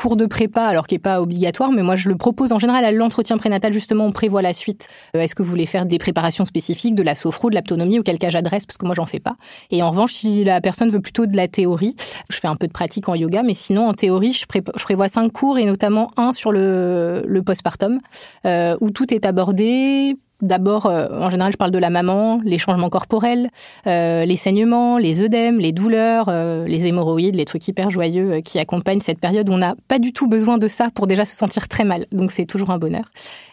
cours 0.00 0.16
de 0.16 0.24
prépa, 0.24 0.62
alors 0.62 0.86
qui 0.86 0.94
n'est 0.94 1.00
pas 1.00 1.20
obligatoire, 1.20 1.72
mais 1.72 1.82
moi 1.82 1.94
je 1.94 2.08
le 2.08 2.16
propose 2.16 2.52
en 2.52 2.58
général 2.58 2.86
à 2.86 2.90
l'entretien 2.90 3.36
prénatal, 3.36 3.70
justement, 3.74 4.06
on 4.06 4.12
prévoit 4.12 4.40
la 4.40 4.54
suite. 4.54 4.88
Euh, 5.14 5.20
est-ce 5.20 5.34
que 5.34 5.42
vous 5.42 5.50
voulez 5.50 5.66
faire 5.66 5.84
des 5.84 5.98
préparations 5.98 6.46
spécifiques, 6.46 6.94
de 6.94 7.02
la 7.02 7.14
sophro, 7.14 7.50
de 7.50 7.54
l'aptonomie, 7.54 7.98
ou 7.98 8.02
quel 8.02 8.18
cas 8.18 8.30
j'adresse, 8.30 8.64
parce 8.64 8.78
que 8.78 8.86
moi 8.86 8.94
j'en 8.94 9.04
fais 9.04 9.20
pas. 9.20 9.34
Et 9.70 9.82
en 9.82 9.90
revanche, 9.90 10.14
si 10.14 10.42
la 10.42 10.62
personne 10.62 10.88
veut 10.88 11.02
plutôt 11.02 11.26
de 11.26 11.36
la 11.36 11.48
théorie, 11.48 11.96
je 12.30 12.38
fais 12.38 12.48
un 12.48 12.56
peu 12.56 12.66
de 12.66 12.72
pratique 12.72 13.09
en 13.10 13.14
yoga, 13.14 13.42
mais 13.42 13.54
sinon 13.54 13.88
en 13.88 13.94
théorie, 13.94 14.32
je, 14.32 14.46
prévois 14.46 15.08
cinq 15.08 15.32
cours 15.32 15.58
et 15.58 15.64
notamment 15.64 16.10
un 16.16 16.32
sur 16.32 16.52
le, 16.52 17.42
postpartum, 17.44 18.00
euh, 18.46 18.76
où 18.80 18.90
tout 18.90 19.12
est 19.12 19.26
abordé 19.26 20.16
D'abord, 20.42 20.86
euh, 20.86 21.06
en 21.10 21.28
général, 21.28 21.52
je 21.52 21.58
parle 21.58 21.70
de 21.70 21.78
la 21.78 21.90
maman, 21.90 22.40
les 22.42 22.56
changements 22.56 22.88
corporels, 22.88 23.48
euh, 23.86 24.24
les 24.24 24.36
saignements, 24.36 24.96
les 24.96 25.20
œdèmes, 25.20 25.58
les 25.58 25.72
douleurs, 25.72 26.30
les 26.64 26.86
hémorroïdes, 26.86 27.34
les 27.34 27.44
trucs 27.44 27.68
hyper 27.68 27.90
joyeux 27.90 28.40
qui 28.40 28.58
accompagnent 28.58 29.02
cette 29.02 29.20
période 29.20 29.50
où 29.50 29.52
on 29.52 29.58
n'a 29.58 29.74
pas 29.86 29.98
du 29.98 30.14
tout 30.14 30.28
besoin 30.28 30.56
de 30.56 30.66
ça 30.66 30.88
pour 30.94 31.06
déjà 31.06 31.26
se 31.26 31.36
sentir 31.36 31.68
très 31.68 31.84
mal. 31.84 32.06
Donc 32.10 32.30
c'est 32.30 32.46
toujours 32.46 32.70
un 32.70 32.78
bonheur. 32.78 33.04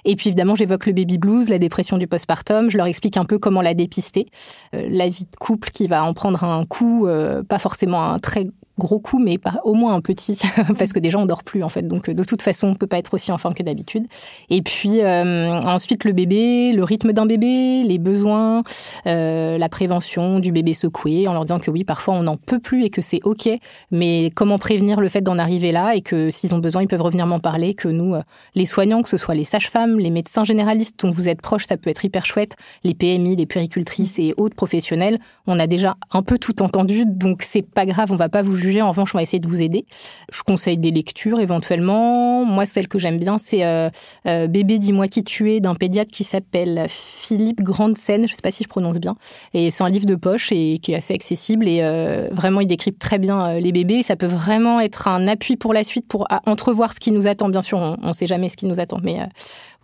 Et 0.06 0.16
puis 0.16 0.30
évidemment, 0.30 0.56
j'évoque 0.56 0.86
le 0.86 0.94
baby 0.94 1.18
blues, 1.18 1.50
la 1.50 1.60
dépression 1.60 1.98
du 1.98 2.08
postpartum. 2.08 2.70
Je 2.70 2.78
leur 2.78 2.88
explique 2.88 3.18
un 3.18 3.26
peu 3.26 3.38
comment 3.38 3.62
la 3.62 3.74
dépister. 3.74 4.28
la 4.72 5.10
vie 5.10 5.26
de 5.26 5.36
couple 5.38 5.72
qui 5.72 5.88
va 5.88 6.06
en 6.06 6.14
prendre 6.14 6.42
un 6.46 6.66
coup, 6.66 7.06
pas 7.50 7.60
forcément 7.60 8.06
un 8.06 8.20
très 8.20 8.46
gros 8.78 9.00
coup, 9.00 9.20
mais 9.20 9.38
pas 9.38 9.56
au 9.64 9.74
moins 9.74 9.94
un 9.94 10.02
petit, 10.02 10.40
parce 10.78 10.94
que 10.94 11.00
déjà 11.00 11.18
on 11.18 11.26
dort 11.26 11.44
plus 11.44 11.64
en 11.64 11.70
fait. 11.70 11.88
Donc 11.88 12.10
de 12.10 12.24
toute 12.24 12.42
façon, 12.42 12.70
on 12.70 12.76
peut 12.76 12.88
pas 12.88 12.98
être 12.98 13.14
aussi 13.14 13.32
en 13.32 13.38
forme 13.38 13.54
que 13.54 13.64
d'habitude. 13.64 14.06
Et 14.50 14.62
puis 14.62 15.02
euh, 15.02 15.52
ensuite 15.62 16.04
le 16.04 16.14
bébé, 16.14 16.74
le 16.74 16.84
rythme 16.84 17.14
d'un 17.14 17.26
bébé, 17.26 17.84
les 17.84 17.98
besoins, 17.98 18.64
euh, 19.08 19.58
la 19.58 19.70
prévention 19.70 20.40
du 20.40 20.52
bébé 20.52 20.74
secoué, 20.74 21.28
en 21.28 21.34
leur 21.34 21.46
disant 21.46 21.60
que 21.60 21.72
oui, 21.72 21.84
parfois 21.84 22.14
on 22.14 22.24
n'en 22.24 22.38
peut 22.38 22.60
plus 22.60 22.84
et 22.84 22.90
que 22.90 23.02
c'est 23.02 23.22
ok, 23.24 23.50
mais 23.92 24.32
comment 24.36 24.60
prévenir 24.60 25.02
le 25.02 25.10
fait 25.10 25.22
d'en 25.22 25.40
arriver 25.40 25.72
là 25.72 25.96
et 25.96 26.02
que 26.02 26.32
s'ils 26.32 26.54
ont 26.54 26.60
besoin, 26.60 26.84
ils 26.84 26.88
peuvent 26.88 27.02
revenir 27.02 27.26
m'en 27.28 27.40
parler. 27.40 27.74
Que 27.74 27.88
nous, 27.88 28.16
euh, 28.16 28.22
les 28.56 28.66
soignants, 28.66 29.02
que 29.02 29.10
ce 29.10 29.18
soit 29.18 29.36
les 29.36 29.44
sages-femmes, 29.44 30.00
les 30.00 30.10
médecins 30.10 30.44
généralistes 30.44 31.00
dont 31.04 31.12
vous 31.12 31.30
êtes 31.30 31.42
proches, 31.42 31.66
ça 31.66 31.78
peut 31.78 31.90
être 31.90 32.06
hyper 32.06 32.26
chouette, 32.26 32.56
les 32.84 32.94
PMI, 32.94 33.36
les 33.36 33.46
puéricultrices 33.46 34.20
et 34.20 34.34
autres 34.38 34.56
professionnels, 34.56 35.20
on 35.48 35.60
a 35.60 35.68
déjà 35.68 35.98
un 36.12 36.22
peu 36.22 36.38
tout 36.38 36.62
entendu, 36.62 37.06
donc 37.06 37.44
c'est 37.44 37.62
pas 37.62 37.86
grave, 37.86 38.12
on 38.12 38.16
va 38.16 38.30
pas 38.30 38.42
vous 38.42 38.56
juger 38.56 38.67
en 38.82 38.90
revanche, 38.90 39.14
on 39.14 39.18
va 39.18 39.22
essayer 39.22 39.40
de 39.40 39.48
vous 39.48 39.62
aider. 39.62 39.86
Je 40.32 40.44
conseille 40.44 40.78
des 40.78 40.92
lectures 40.92 41.40
éventuellement. 41.40 42.46
Moi, 42.46 42.66
celle 42.66 42.88
que 42.88 43.00
j'aime 43.00 43.18
bien, 43.18 43.38
c'est 43.38 43.66
euh, 43.66 43.90
euh, 44.28 44.48
Bébé, 44.48 44.80
dis-moi 44.80 45.08
qui 45.08 45.24
tu 45.24 45.52
es 45.52 45.60
d'un 45.60 45.76
pédiatre 45.76 46.12
qui 46.12 46.24
s'appelle 46.24 46.86
Philippe 46.90 47.62
Grandsen. 47.62 48.28
Je 48.28 48.32
ne 48.32 48.36
sais 48.36 48.42
pas 48.42 48.52
si 48.52 48.64
je 48.64 48.70
prononce 48.70 49.00
bien. 49.00 49.16
Et 49.54 49.72
c'est 49.72 49.84
un 49.84 49.90
livre 49.90 50.06
de 50.06 50.16
poche 50.16 50.52
et 50.52 50.80
qui 50.80 50.94
est 50.94 50.96
assez 50.96 51.14
accessible. 51.14 51.68
Et 51.68 51.80
euh, 51.82 52.30
vraiment, 52.32 52.62
il 52.62 52.68
décrypte 52.68 53.00
très 53.00 53.20
bien 53.20 53.60
les 53.60 53.72
bébés. 53.72 54.04
Ça 54.04 54.16
peut 54.16 54.26
vraiment 54.26 54.80
être 54.80 55.08
un 55.08 55.28
appui 55.28 55.56
pour 55.56 55.74
la 55.74 55.84
suite, 55.84 56.08
pour 56.08 56.28
entrevoir 56.46 56.94
ce 56.94 57.00
qui 57.00 57.12
nous 57.12 57.28
attend. 57.28 57.50
Bien 57.50 57.62
sûr, 57.62 57.78
on 57.78 58.08
ne 58.08 58.14
sait 58.14 58.28
jamais 58.28 58.50
ce 58.50 58.58
qui 58.58 58.66
nous 58.66 58.80
attend, 58.80 58.98
mais 59.04 59.20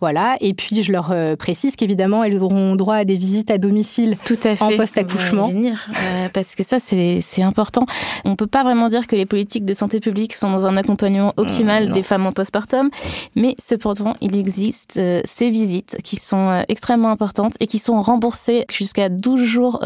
voilà. 0.00 0.36
Et 0.40 0.54
puis, 0.54 0.82
je 0.82 0.92
leur 0.92 1.12
euh, 1.12 1.36
précise 1.36 1.76
qu'évidemment, 1.76 2.24
elles 2.24 2.42
auront 2.42 2.76
droit 2.76 2.96
à 2.96 3.04
des 3.04 3.16
visites 3.16 3.50
à 3.50 3.58
domicile 3.58 4.16
Tout 4.24 4.38
à 4.44 4.56
fait. 4.56 4.62
en 4.62 4.76
post-accouchement. 4.76 5.50
Euh, 5.54 6.28
parce 6.32 6.54
que 6.54 6.62
ça, 6.62 6.78
c'est 6.80 7.42
important. 7.42 7.86
On 8.24 8.30
ne 8.30 8.34
peut 8.34 8.46
pas 8.46 8.64
vraiment 8.64 8.88
dire 8.88 9.06
que 9.06 9.16
les 9.16 9.26
politiques 9.26 9.64
de 9.64 9.74
santé 9.74 10.00
publique 10.00 10.34
sont 10.34 10.50
dans 10.50 10.66
un 10.66 10.76
accompagnement 10.76 11.32
optimal 11.36 11.88
mmh, 11.88 11.92
des 11.92 12.02
femmes 12.02 12.26
en 12.26 12.32
postpartum, 12.32 12.90
mais 13.36 13.54
cependant, 13.58 14.14
il 14.20 14.36
existe 14.36 14.96
euh, 14.96 15.20
ces 15.24 15.50
visites 15.50 15.96
qui 16.02 16.16
sont 16.16 16.64
extrêmement 16.68 17.10
importantes 17.10 17.54
et 17.60 17.66
qui 17.66 17.78
sont 17.78 18.00
remboursées 18.00 18.64
jusqu'à 18.72 19.08
12 19.08 19.42
jours 19.42 19.84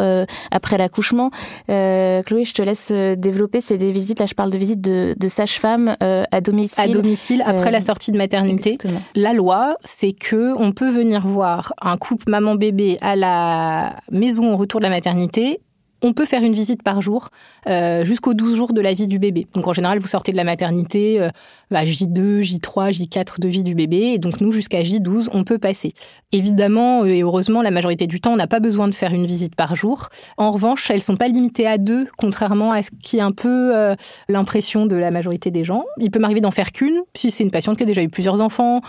après 0.50 0.79
l'accouchement. 0.79 1.31
Chloé, 1.67 2.45
je 2.45 2.55
te 2.55 2.62
laisse 2.62 2.91
développer. 2.91 3.61
C'est 3.61 3.77
des 3.77 3.93
visites, 3.93 4.21
là 4.21 4.27
je 4.27 4.35
parle 4.35 4.50
de 4.50 4.59
visites 4.59 4.81
de, 4.81 5.15
de 5.19 5.29
sage-femme 5.29 5.97
à 6.00 6.41
domicile. 6.41 6.83
À 6.83 6.88
domicile, 6.88 7.43
après 7.45 7.71
la 7.71 7.81
sortie 7.81 8.12
de 8.12 8.19
maternité. 8.19 8.75
Exactement. 8.75 9.03
La 9.15 9.33
loi, 9.33 9.77
c'est 10.00 10.12
que 10.12 10.57
on 10.57 10.71
peut 10.71 10.90
venir 10.90 11.26
voir 11.26 11.73
un 11.81 11.97
couple 11.97 12.31
maman-bébé 12.31 12.99
à 13.00 13.17
la 13.17 13.97
maison 14.12 14.55
au 14.55 14.57
retour 14.57 14.78
de 14.78 14.85
la 14.85 14.90
maternité 14.90 15.61
on 16.02 16.12
peut 16.12 16.26
faire 16.26 16.43
une 16.43 16.55
visite 16.55 16.83
par 16.83 17.02
jour 17.02 17.28
euh, 17.67 18.05
jusqu'aux 18.05 18.35
12 18.35 18.57
jours 18.57 18.73
de 18.73 18.81
la 18.81 18.95
vie 18.95 19.07
du 19.07 19.19
bébé. 19.19 19.47
Donc 19.55 19.67
en 19.67 19.73
général, 19.73 19.99
vous 19.99 20.07
sortez 20.07 20.33
de 20.33 20.37
la 20.37 20.45
maternité 20.45 21.21
euh, 21.21 21.28
J2, 21.73 22.40
J3, 22.43 22.93
J4 22.93 23.40
de 23.40 23.49
vie 23.49 23.64
du 23.64 23.75
bébé. 23.75 23.97
Et 24.14 24.19
donc 24.19 24.40
nous, 24.40 24.52
jusqu'à 24.52 24.83
J12, 24.83 25.28
on 25.33 25.45
peut 25.45 25.59
passer. 25.59 25.93
Évidemment, 26.33 27.02
euh, 27.02 27.07
et 27.07 27.23
heureusement, 27.23 27.62
la 27.62 27.71
majorité 27.71 28.07
du 28.07 28.21
temps, 28.21 28.33
on 28.33 28.37
n'a 28.37 28.47
pas 28.47 28.61
besoin 28.61 28.88
de 28.88 28.95
faire 28.95 29.12
une 29.12 29.26
visite 29.26 29.55
par 29.55 29.75
jour. 29.75 30.09
En 30.37 30.50
revanche, 30.50 30.90
elles 30.90 31.02
sont 31.02 31.17
pas 31.17 31.28
limitées 31.28 31.67
à 31.67 31.78
deux, 31.78 32.07
contrairement 32.17 32.73
à 32.73 32.83
ce 32.83 32.90
qui 33.02 33.19
est 33.19 33.23
un 33.23 33.33
peu 33.33 33.76
euh, 33.76 33.95
l'impression 34.28 34.87
de 34.87 34.97
la 34.97 35.11
majorité 35.11 35.50
des 35.50 35.64
gens. 35.64 35.85
Il 35.99 36.11
peut 36.11 36.19
m'arriver 36.19 36.40
d'en 36.40 36.50
faire 36.50 36.73
qu'une, 36.73 37.00
si 37.14 37.31
c'est 37.31 37.45
une 37.45 37.50
patiente 37.50 37.76
qui 37.76 37.83
a 37.83 37.87
déjà 37.87 38.02
eu 38.02 38.09
plusieurs 38.09 38.40
enfants, 38.40 38.81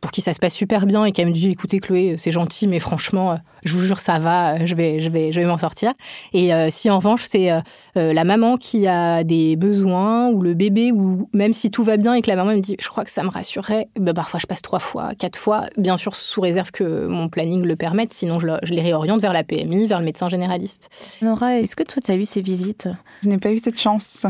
pour 0.00 0.10
qui 0.10 0.20
ça 0.20 0.34
se 0.34 0.38
passe 0.38 0.54
super 0.54 0.86
bien 0.86 1.04
et 1.04 1.12
qui 1.12 1.24
me 1.24 1.30
dit, 1.30 1.50
écoutez 1.50 1.78
Chloé, 1.78 2.16
c'est 2.18 2.32
gentil, 2.32 2.66
mais 2.68 2.80
franchement, 2.80 3.36
je 3.64 3.72
vous 3.74 3.82
jure, 3.82 3.98
ça 3.98 4.18
va, 4.18 4.64
je 4.64 4.74
vais, 4.74 5.00
je 5.00 5.08
vais, 5.08 5.32
je 5.32 5.40
vais 5.40 5.46
m'en 5.46 5.58
sortir. 5.58 5.94
Et 6.32 6.54
euh, 6.54 6.68
si 6.70 6.90
en 6.90 6.98
revanche 6.98 7.24
c'est 7.28 7.50
euh, 7.50 7.60
euh, 7.96 8.12
la 8.12 8.24
maman 8.24 8.56
qui 8.56 8.86
a 8.86 9.24
des 9.24 9.56
besoins 9.56 10.28
ou 10.28 10.42
le 10.42 10.54
bébé 10.54 10.92
ou 10.92 11.28
même 11.32 11.54
si 11.54 11.70
tout 11.70 11.82
va 11.82 11.96
bien 11.96 12.14
et 12.14 12.22
que 12.22 12.30
la 12.30 12.36
maman 12.36 12.52
me 12.52 12.60
dit 12.60 12.76
je 12.78 12.88
crois 12.88 13.04
que 13.04 13.10
ça 13.10 13.22
me 13.22 13.30
rassurerait, 13.30 13.88
ben, 13.98 14.14
parfois 14.14 14.40
je 14.40 14.46
passe 14.46 14.62
trois 14.62 14.78
fois, 14.78 15.14
quatre 15.18 15.38
fois, 15.38 15.64
bien 15.78 15.96
sûr 15.96 16.14
sous 16.14 16.40
réserve 16.40 16.70
que 16.70 17.06
mon 17.06 17.28
planning 17.28 17.64
le 17.64 17.76
permette, 17.76 18.12
sinon 18.12 18.38
je, 18.38 18.46
les 18.46 18.82
réoriente 18.82 19.20
vers 19.20 19.32
la 19.32 19.44
PMI, 19.44 19.86
vers 19.86 19.98
le 19.98 20.04
médecin 20.04 20.28
généraliste. 20.28 20.88
Nora, 21.22 21.58
est-ce 21.58 21.76
que 21.76 21.82
toi 21.82 22.02
tu 22.04 22.10
as 22.10 22.16
eu 22.16 22.24
ces 22.24 22.42
visites? 22.42 22.88
Je 23.22 23.28
n'ai 23.28 23.38
pas 23.38 23.52
eu 23.52 23.58
cette 23.58 23.80
chance. 23.80 24.26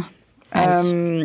Ah 0.57 0.83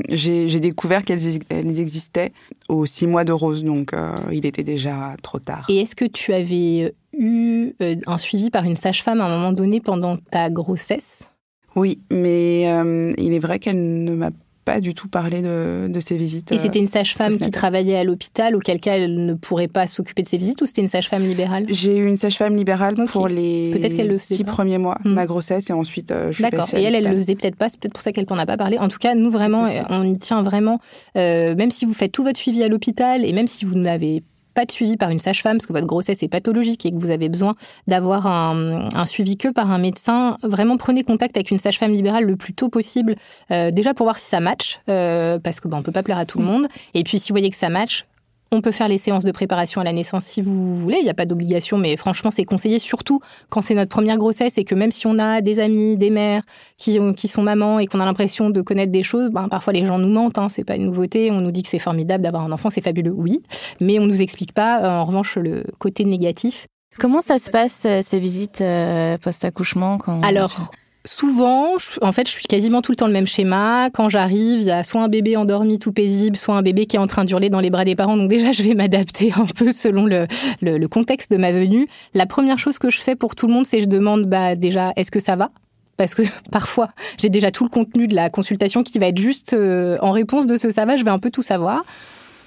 j'ai 0.09 0.59
découvert 0.59 1.03
qu'elles 1.03 1.79
existaient 1.79 2.31
aux 2.67 2.87
six 2.87 3.05
mois 3.05 3.23
de 3.23 3.31
Rose, 3.31 3.63
donc 3.63 3.91
il 4.31 4.47
était 4.47 4.63
déjà 4.63 5.13
trop 5.21 5.37
tard. 5.37 5.65
Et 5.69 5.81
est-ce 5.81 5.95
que 5.95 6.05
tu 6.05 6.33
avais 6.33 6.95
eu 7.19 7.75
euh, 7.81 7.95
un 8.07 8.17
suivi 8.17 8.49
par 8.49 8.63
une 8.63 8.75
sage-femme 8.75 9.21
à 9.21 9.25
un 9.25 9.37
moment 9.37 9.51
donné 9.51 9.81
pendant 9.81 10.17
ta 10.31 10.49
grossesse? 10.49 11.29
Oui, 11.75 11.99
mais 12.11 12.63
euh, 12.67 13.13
il 13.17 13.33
est 13.33 13.39
vrai 13.39 13.59
qu'elle 13.59 14.03
ne 14.03 14.13
m'a 14.13 14.31
pas 14.65 14.81
du 14.81 14.93
tout 14.93 15.07
parlé 15.07 15.41
de, 15.41 15.87
de 15.87 15.99
ces 15.99 16.17
visites. 16.17 16.51
Et 16.51 16.57
c'était 16.57 16.79
une 16.79 16.85
euh, 16.85 16.87
sage-femme 16.87 17.37
qui 17.37 17.51
travaillait 17.51 17.97
à 17.97 18.03
l'hôpital, 18.03 18.55
auquel 18.55 18.79
cas 18.79 18.97
elle 18.97 19.25
ne 19.25 19.33
pourrait 19.33 19.67
pas 19.67 19.87
s'occuper 19.87 20.21
de 20.21 20.27
ces 20.27 20.37
visites, 20.37 20.61
ou 20.61 20.65
c'était 20.65 20.81
une 20.81 20.87
sage-femme 20.87 21.25
libérale? 21.25 21.65
J'ai 21.69 21.97
eu 21.97 22.07
une 22.07 22.15
sage-femme 22.15 22.55
libérale 22.55 22.95
pour 23.07 23.27
les 23.27 24.19
six 24.19 24.43
premiers 24.43 24.77
mois, 24.77 24.97
de 25.03 25.09
hmm. 25.09 25.13
ma 25.13 25.25
grossesse, 25.25 25.69
et 25.69 25.73
ensuite 25.73 26.13
je 26.27 26.33
suis 26.33 26.43
D'accord, 26.43 26.67
et 26.73 26.83
elle, 26.83 26.95
elle 26.95 27.09
le 27.09 27.17
faisait 27.17 27.35
peut-être 27.35 27.55
pas, 27.55 27.69
c'est 27.69 27.79
peut-être 27.79 27.93
pour 27.93 28.01
ça 28.01 28.11
qu'elle 28.11 28.25
t'en 28.25 28.37
a 28.37 28.45
pas 28.45 28.57
parlé. 28.57 28.77
En 28.77 28.87
tout 28.87 28.99
cas, 28.99 29.15
nous 29.15 29.31
vraiment, 29.31 29.65
on 29.89 30.03
y 30.03 30.17
tient 30.17 30.43
vraiment, 30.43 30.79
même 31.15 31.71
si 31.71 31.85
vous 31.85 31.93
faites 31.93 32.11
tout 32.11 32.23
votre 32.23 32.39
suivi 32.39 32.63
à 32.63 32.67
l'hôpital, 32.67 33.25
et 33.25 33.33
même 33.33 33.47
si 33.47 33.65
vous 33.65 33.75
n'avez 33.75 34.23
pas 34.59 34.65
de 34.65 34.71
suivi 34.73 34.97
par 34.97 35.09
une 35.09 35.19
sage-femme 35.19 35.55
parce 35.55 35.67
que 35.67 35.71
votre 35.71 35.87
grossesse 35.87 36.21
est 36.21 36.27
pathologique 36.27 36.85
et 36.85 36.91
que 36.91 36.97
vous 36.97 37.11
avez 37.11 37.29
besoin 37.29 37.55
d'avoir 37.87 38.27
un, 38.27 39.05
suivi 39.05 39.37
que 39.37 39.47
par 39.47 39.71
un 39.71 39.77
médecin, 39.77 40.37
vraiment 40.43 40.75
prenez 40.75 41.05
contact 41.05 41.37
avec 41.37 41.49
une 41.49 41.57
sage-femme 41.57 41.93
libérale 41.93 42.25
le 42.25 42.35
plus 42.35 42.53
tôt 42.53 42.67
possible, 42.67 43.15
euh, 43.51 43.71
déjà 43.71 43.93
pour 43.93 44.05
voir 44.05 44.19
si 44.19 44.27
ça 44.27 44.41
match, 44.41 44.81
euh, 44.89 45.39
parce 45.39 45.61
que 45.61 45.69
ben, 45.69 45.77
on 45.77 45.81
peut 45.81 45.93
pas 45.93 46.03
plaire 46.03 46.17
à 46.17 46.25
tout 46.25 46.39
le 46.39 46.43
mm. 46.43 46.47
monde. 46.47 46.67
Et 46.93 47.05
puis 47.05 47.19
si 47.19 47.29
vous 47.29 47.35
voyez 47.35 47.49
que 47.49 47.55
ça 47.55 47.69
match, 47.69 48.05
on 48.51 48.61
peut 48.61 48.71
faire 48.71 48.87
les 48.87 48.97
séances 48.97 49.25
de 49.25 49.31
préparation 49.31 49.81
à 49.81 49.83
la 49.83 49.93
naissance 49.93 50.25
si 50.25 50.41
vous 50.41 50.75
voulez, 50.75 50.97
il 50.99 51.03
n'y 51.03 51.09
a 51.09 51.13
pas 51.13 51.25
d'obligation, 51.25 51.77
mais 51.77 51.95
franchement, 51.97 52.31
c'est 52.31 52.45
conseillé, 52.45 52.79
surtout 52.79 53.19
quand 53.49 53.61
c'est 53.61 53.75
notre 53.75 53.89
première 53.89 54.17
grossesse 54.17 54.57
et 54.57 54.63
que 54.63 54.75
même 54.75 54.91
si 54.91 55.07
on 55.07 55.19
a 55.19 55.41
des 55.41 55.59
amis, 55.59 55.97
des 55.97 56.09
mères 56.09 56.43
qui, 56.77 56.99
qui 57.15 57.27
sont 57.27 57.43
mamans 57.43 57.79
et 57.79 57.85
qu'on 57.85 57.99
a 57.99 58.05
l'impression 58.05 58.49
de 58.49 58.61
connaître 58.61 58.91
des 58.91 59.03
choses, 59.03 59.29
ben, 59.29 59.47
parfois 59.49 59.73
les 59.73 59.85
gens 59.85 59.99
nous 59.99 60.09
mentent, 60.09 60.37
hein, 60.37 60.49
c'est 60.49 60.63
pas 60.63 60.75
une 60.75 60.85
nouveauté, 60.85 61.31
on 61.31 61.41
nous 61.41 61.51
dit 61.51 61.63
que 61.63 61.69
c'est 61.69 61.79
formidable 61.79 62.23
d'avoir 62.23 62.43
un 62.43 62.51
enfant, 62.51 62.69
c'est 62.69 62.81
fabuleux, 62.81 63.13
oui, 63.15 63.41
mais 63.79 63.99
on 63.99 64.05
nous 64.05 64.21
explique 64.21 64.53
pas, 64.53 64.83
euh, 64.83 65.01
en 65.01 65.05
revanche, 65.05 65.37
le 65.37 65.63
côté 65.77 66.05
négatif. 66.05 66.67
Comment 66.97 67.21
ça 67.21 67.37
se 67.37 67.49
passe, 67.51 67.83
euh, 67.85 68.01
ces 68.01 68.19
visites 68.19 68.61
euh, 68.61 69.17
post-accouchement 69.19 69.99
quand... 69.99 70.21
Alors, 70.21 70.71
Souvent, 71.05 71.77
en 72.01 72.11
fait, 72.11 72.27
je 72.27 72.33
suis 72.33 72.45
quasiment 72.45 72.81
tout 72.81 72.91
le 72.91 72.97
temps 72.97 73.07
le 73.07 73.13
même 73.13 73.27
schéma. 73.27 73.89
Quand 73.93 74.09
j'arrive, 74.09 74.59
il 74.59 74.67
y 74.67 74.71
a 74.71 74.83
soit 74.83 75.01
un 75.01 75.07
bébé 75.07 75.37
endormi 75.37 75.79
tout 75.79 75.93
paisible, 75.93 76.35
soit 76.35 76.55
un 76.55 76.61
bébé 76.61 76.87
qui 76.87 76.97
est 76.97 76.99
en 76.99 77.07
train 77.07 77.23
d'hurler 77.23 77.49
dans 77.49 77.61
les 77.61 77.69
bras 77.69 77.85
des 77.85 77.95
parents. 77.95 78.17
Donc 78.17 78.29
déjà, 78.29 78.51
je 78.51 78.63
vais 78.63 78.73
m'adapter 78.75 79.31
un 79.33 79.45
peu 79.45 79.71
selon 79.71 80.05
le, 80.05 80.87
contexte 80.87 81.31
de 81.31 81.37
ma 81.37 81.53
venue. 81.53 81.87
La 82.13 82.25
première 82.25 82.59
chose 82.59 82.79
que 82.79 82.89
je 82.89 82.99
fais 82.99 83.15
pour 83.15 83.35
tout 83.35 83.47
le 83.47 83.53
monde, 83.53 83.65
c'est 83.65 83.81
je 83.81 83.87
demande 83.87 84.25
bah, 84.25 84.55
déjà, 84.55 84.91
est-ce 84.97 85.09
que 85.09 85.21
ça 85.21 85.37
va? 85.37 85.51
Parce 85.95 86.15
que 86.15 86.23
parfois 86.51 86.89
j'ai 87.17 87.29
déjà 87.29 87.49
tout 87.49 87.63
le 87.63 87.69
contenu 87.69 88.07
de 88.07 88.15
la 88.15 88.29
consultation 88.29 88.83
qui 88.83 88.99
va 88.99 89.07
être 89.07 89.19
juste 89.19 89.53
euh, 89.53 89.97
en 90.01 90.11
réponse 90.11 90.47
de 90.47 90.57
ce 90.57 90.69
ça 90.69 90.85
va, 90.85 90.97
je 90.97 91.03
vais 91.03 91.11
un 91.11 91.19
peu 91.19 91.31
tout 91.31 91.41
savoir. 91.41 91.83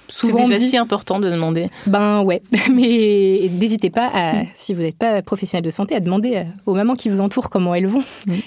C'est 0.09 0.35
déjà 0.35 0.59
si 0.59 0.77
important 0.77 1.19
de 1.19 1.29
demander. 1.29 1.69
Ben 1.87 2.23
ouais, 2.23 2.41
mais 2.71 3.49
n'hésitez 3.59 3.89
pas, 3.89 4.11
à, 4.13 4.33
si 4.53 4.73
vous 4.73 4.81
n'êtes 4.81 4.97
pas 4.97 5.21
professionnel 5.21 5.63
de 5.63 5.71
santé, 5.71 5.95
à 5.95 5.99
demander 5.99 6.35
euh, 6.35 6.43
aux 6.65 6.73
mamans 6.73 6.95
qui 6.95 7.09
vous 7.09 7.21
entourent 7.21 7.49
comment 7.49 7.73
elles 7.73 7.87
vont. 7.87 8.03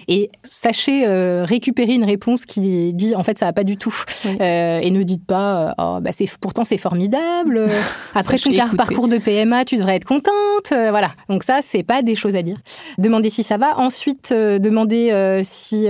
Et 0.09 0.31
sachez 0.43 1.07
euh, 1.07 1.45
récupérer 1.45 1.95
une 1.95 2.05
réponse 2.05 2.45
qui 2.45 2.93
dit 2.93 3.15
en 3.15 3.23
fait 3.23 3.39
ça 3.39 3.47
va 3.47 3.53
pas 3.53 3.65
du 3.65 3.77
tout. 3.77 3.95
Euh, 4.41 4.81
et 4.81 4.91
ne 4.91 5.03
dites 5.03 5.25
pas 5.25 5.75
oh, 5.79 5.99
bah, 6.01 6.11
c'est 6.13 6.29
pourtant 6.41 6.65
c'est 6.65 6.79
formidable. 6.79 7.67
Après 8.15 8.39
ton 8.39 8.53
parcours 8.77 9.09
de 9.09 9.19
PMA, 9.19 9.65
tu 9.65 9.77
devrais 9.77 9.97
être 9.97 10.05
contente. 10.05 10.69
voilà. 10.71 11.13
Donc 11.29 11.43
ça 11.43 11.61
c'est 11.63 11.83
pas 11.83 12.03
des 12.03 12.15
choses 12.15 12.37
à 12.37 12.43
dire. 12.43 12.59
Demandez 12.99 13.31
si 13.31 13.43
ça 13.43 13.57
va. 13.57 13.79
Ensuite 13.79 14.33
demandez 14.33 15.41
si 15.45 15.87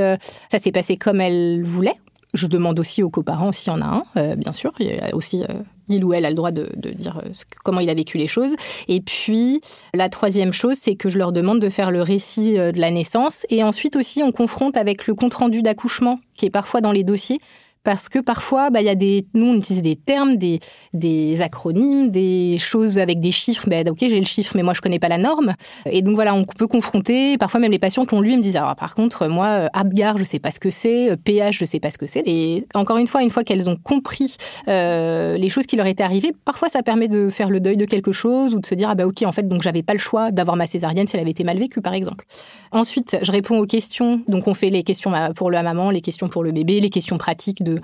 ça 0.51 0.59
s'est 0.59 0.73
passé 0.73 0.97
comme 0.97 1.21
elle 1.21 1.63
voulait 1.65 1.97
Je 2.37 2.47
demande 2.47 2.79
aussi 2.79 3.03
aux 3.03 3.11
coparents 3.11 3.53
s'il 3.53 3.73
y 3.73 3.77
en 3.77 3.81
a 3.81 4.05
un, 4.15 4.37
bien 4.37 4.53
sûr. 4.53 4.73
Aussi 5.13 5.43
il 5.89 6.05
ou 6.05 6.13
elle 6.13 6.25
a 6.25 6.31
le 6.31 6.37
droit 6.37 6.51
de, 6.51 6.69
dire 6.77 7.23
comment 7.65 7.81
il 7.81 7.89
a 7.91 7.95
vécu 7.95 8.19
les 8.19 8.27
choses. 8.27 8.57
Et 8.89 9.01
puis, 9.01 9.61
la 9.95 10.09
troisième 10.09 10.53
chose, 10.53 10.77
c'est 10.77 10.97
que 10.97 11.09
je 11.09 11.19
leur 11.19 11.33
demande 11.33 11.61
de 11.61 11.69
faire 11.69 11.91
le 11.91 12.03
récit 12.03 12.55
de 12.55 12.81
la 12.81 12.91
naissance. 12.91 13.47
Et 13.51 13.63
ensuite 13.63 13.97
aussi, 13.97 14.23
on 14.23 14.33
confronte 14.33 14.77
avec 14.77 15.07
le 15.07 15.15
compte-rendu 15.15 15.63
d'accouchement 15.63 16.19
qui 16.37 16.47
est 16.47 16.51
parfois 16.51 16.81
dans 16.81 16.93
les 16.93 17.05
dossiers 17.05 17.41
parce 17.87 18.09
que 18.09 18.19
parfois, 18.19 18.71
bah, 18.71 18.83
y 18.83 18.89
a 18.89 18.97
des, 18.97 19.29
nous, 19.33 19.47
on 19.47 19.55
utilise 19.55 19.81
des 19.81 19.95
termes, 19.95 20.39
des, 20.39 20.59
des 20.93 21.41
acronymes, 21.41 22.11
des 22.11 22.59
choses 22.59 22.99
avec 22.99 23.21
des 23.21 23.31
chiffres. 23.31 23.69
Ben, 23.69 23.89
ok, 23.89 23.99
j'ai 24.01 24.19
le 24.19 24.27
chiffre, 24.27 24.55
mais 24.57 24.65
moi, 24.65 24.75
je 24.75 24.81
connais 24.81 24.99
pas 24.99 25.07
la 25.07 25.19
norme. 25.19 25.55
Et 25.89 26.03
donc, 26.03 26.17
voilà, 26.17 26.35
on 26.35 26.43
peut 26.43 26.67
confronter. 26.67 27.39
Parfois, 27.39 27.61
même 27.61 27.71
les 27.71 27.79
patients 27.79 28.05
qui 28.05 28.13
ont 28.15 28.21
lu, 28.21 28.37
me 28.37 28.43
disent, 28.43 28.57
alors, 28.57 28.75
par 28.75 28.97
contre, 28.97 29.29
moi, 29.29 29.47
euh, 29.47 29.69
Abgar, 29.73 30.19
je 30.19 30.25
sais 30.25 30.41
pas 30.41 30.51
ce 30.51 30.59
que 30.59 30.69
c'est, 30.69 31.17
PH, 31.23 31.59
je 31.59 31.65
sais 31.65 31.79
pas 31.79 31.93
ce 31.93 31.99
que 31.99 32.09
c'est. 32.09 32.25
Et 32.27 32.67
encore 32.75 32.99
une 32.99 33.07
fois, 33.07 33.23
une 33.23 33.31
fois 33.31 33.45
qu'elles 33.45 33.71
ont 33.71 33.77
compris 33.77 34.35
euh, 34.67 35.37
les 35.37 35.49
choses 35.49 35.67
qui 35.67 35.77
leur 35.77 35.87
étaient 35.87 36.03
arrivées, 36.03 36.33
parfois, 36.45 36.69
ça 36.69 36.83
permet 36.83 37.07
de 37.07 37.31
faire 37.31 37.51
le 37.51 37.61
deuil 37.61 37.77
de 37.77 37.85
quelque 37.85 38.11
chose 38.11 38.57
ou 38.57 38.59
de 38.59 38.67
se 38.67 38.75
dire, 38.75 38.91
ah 38.91 38.97
bah, 38.97 39.07
ok, 39.07 39.23
en 39.25 39.31
fait, 39.31 39.47
donc, 39.47 39.63
j'avais 39.63 39.85
pas 39.85 39.93
le 39.93 40.01
choix 40.01 40.33
d'avoir 40.33 40.57
ma 40.57 40.67
césarienne 40.67 41.07
si 41.07 41.15
elle 41.15 41.23
avait 41.23 41.31
été 41.31 41.45
mal 41.45 41.57
vécue, 41.57 41.83
par 41.83 41.95
exemple. 41.95 42.25
Ensuite, 42.73 43.17
je 43.23 43.31
réponds 43.31 43.61
aux 43.61 43.67
questions. 43.67 44.23
Donc, 44.27 44.49
on 44.49 44.55
fait 44.55 44.71
les 44.71 44.83
questions 44.83 45.13
bah, 45.13 45.31
pour 45.33 45.53
la 45.53 45.63
maman, 45.63 45.91
les 45.91 46.01
questions 46.01 46.27
pour 46.27 46.43
le 46.43 46.51
bébé, 46.51 46.81
les 46.81 46.91
questions 46.91 47.17
pratiques 47.17 47.63
de 47.63 47.76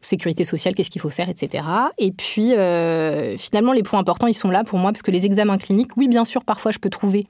sécurité 0.00 0.44
sociale, 0.44 0.74
qu'est-ce 0.74 0.90
qu'il 0.90 1.00
faut 1.00 1.10
faire, 1.10 1.28
etc. 1.28 1.64
Et 1.98 2.12
puis, 2.12 2.54
euh, 2.54 3.36
finalement, 3.38 3.72
les 3.72 3.82
points 3.82 3.98
importants, 3.98 4.26
ils 4.26 4.34
sont 4.34 4.50
là 4.50 4.64
pour 4.64 4.78
moi, 4.78 4.92
parce 4.92 5.02
que 5.02 5.10
les 5.10 5.24
examens 5.26 5.58
cliniques, 5.58 5.96
oui, 5.96 6.08
bien 6.08 6.24
sûr, 6.24 6.44
parfois, 6.44 6.72
je 6.72 6.78
peux 6.78 6.90
trouver 6.90 7.26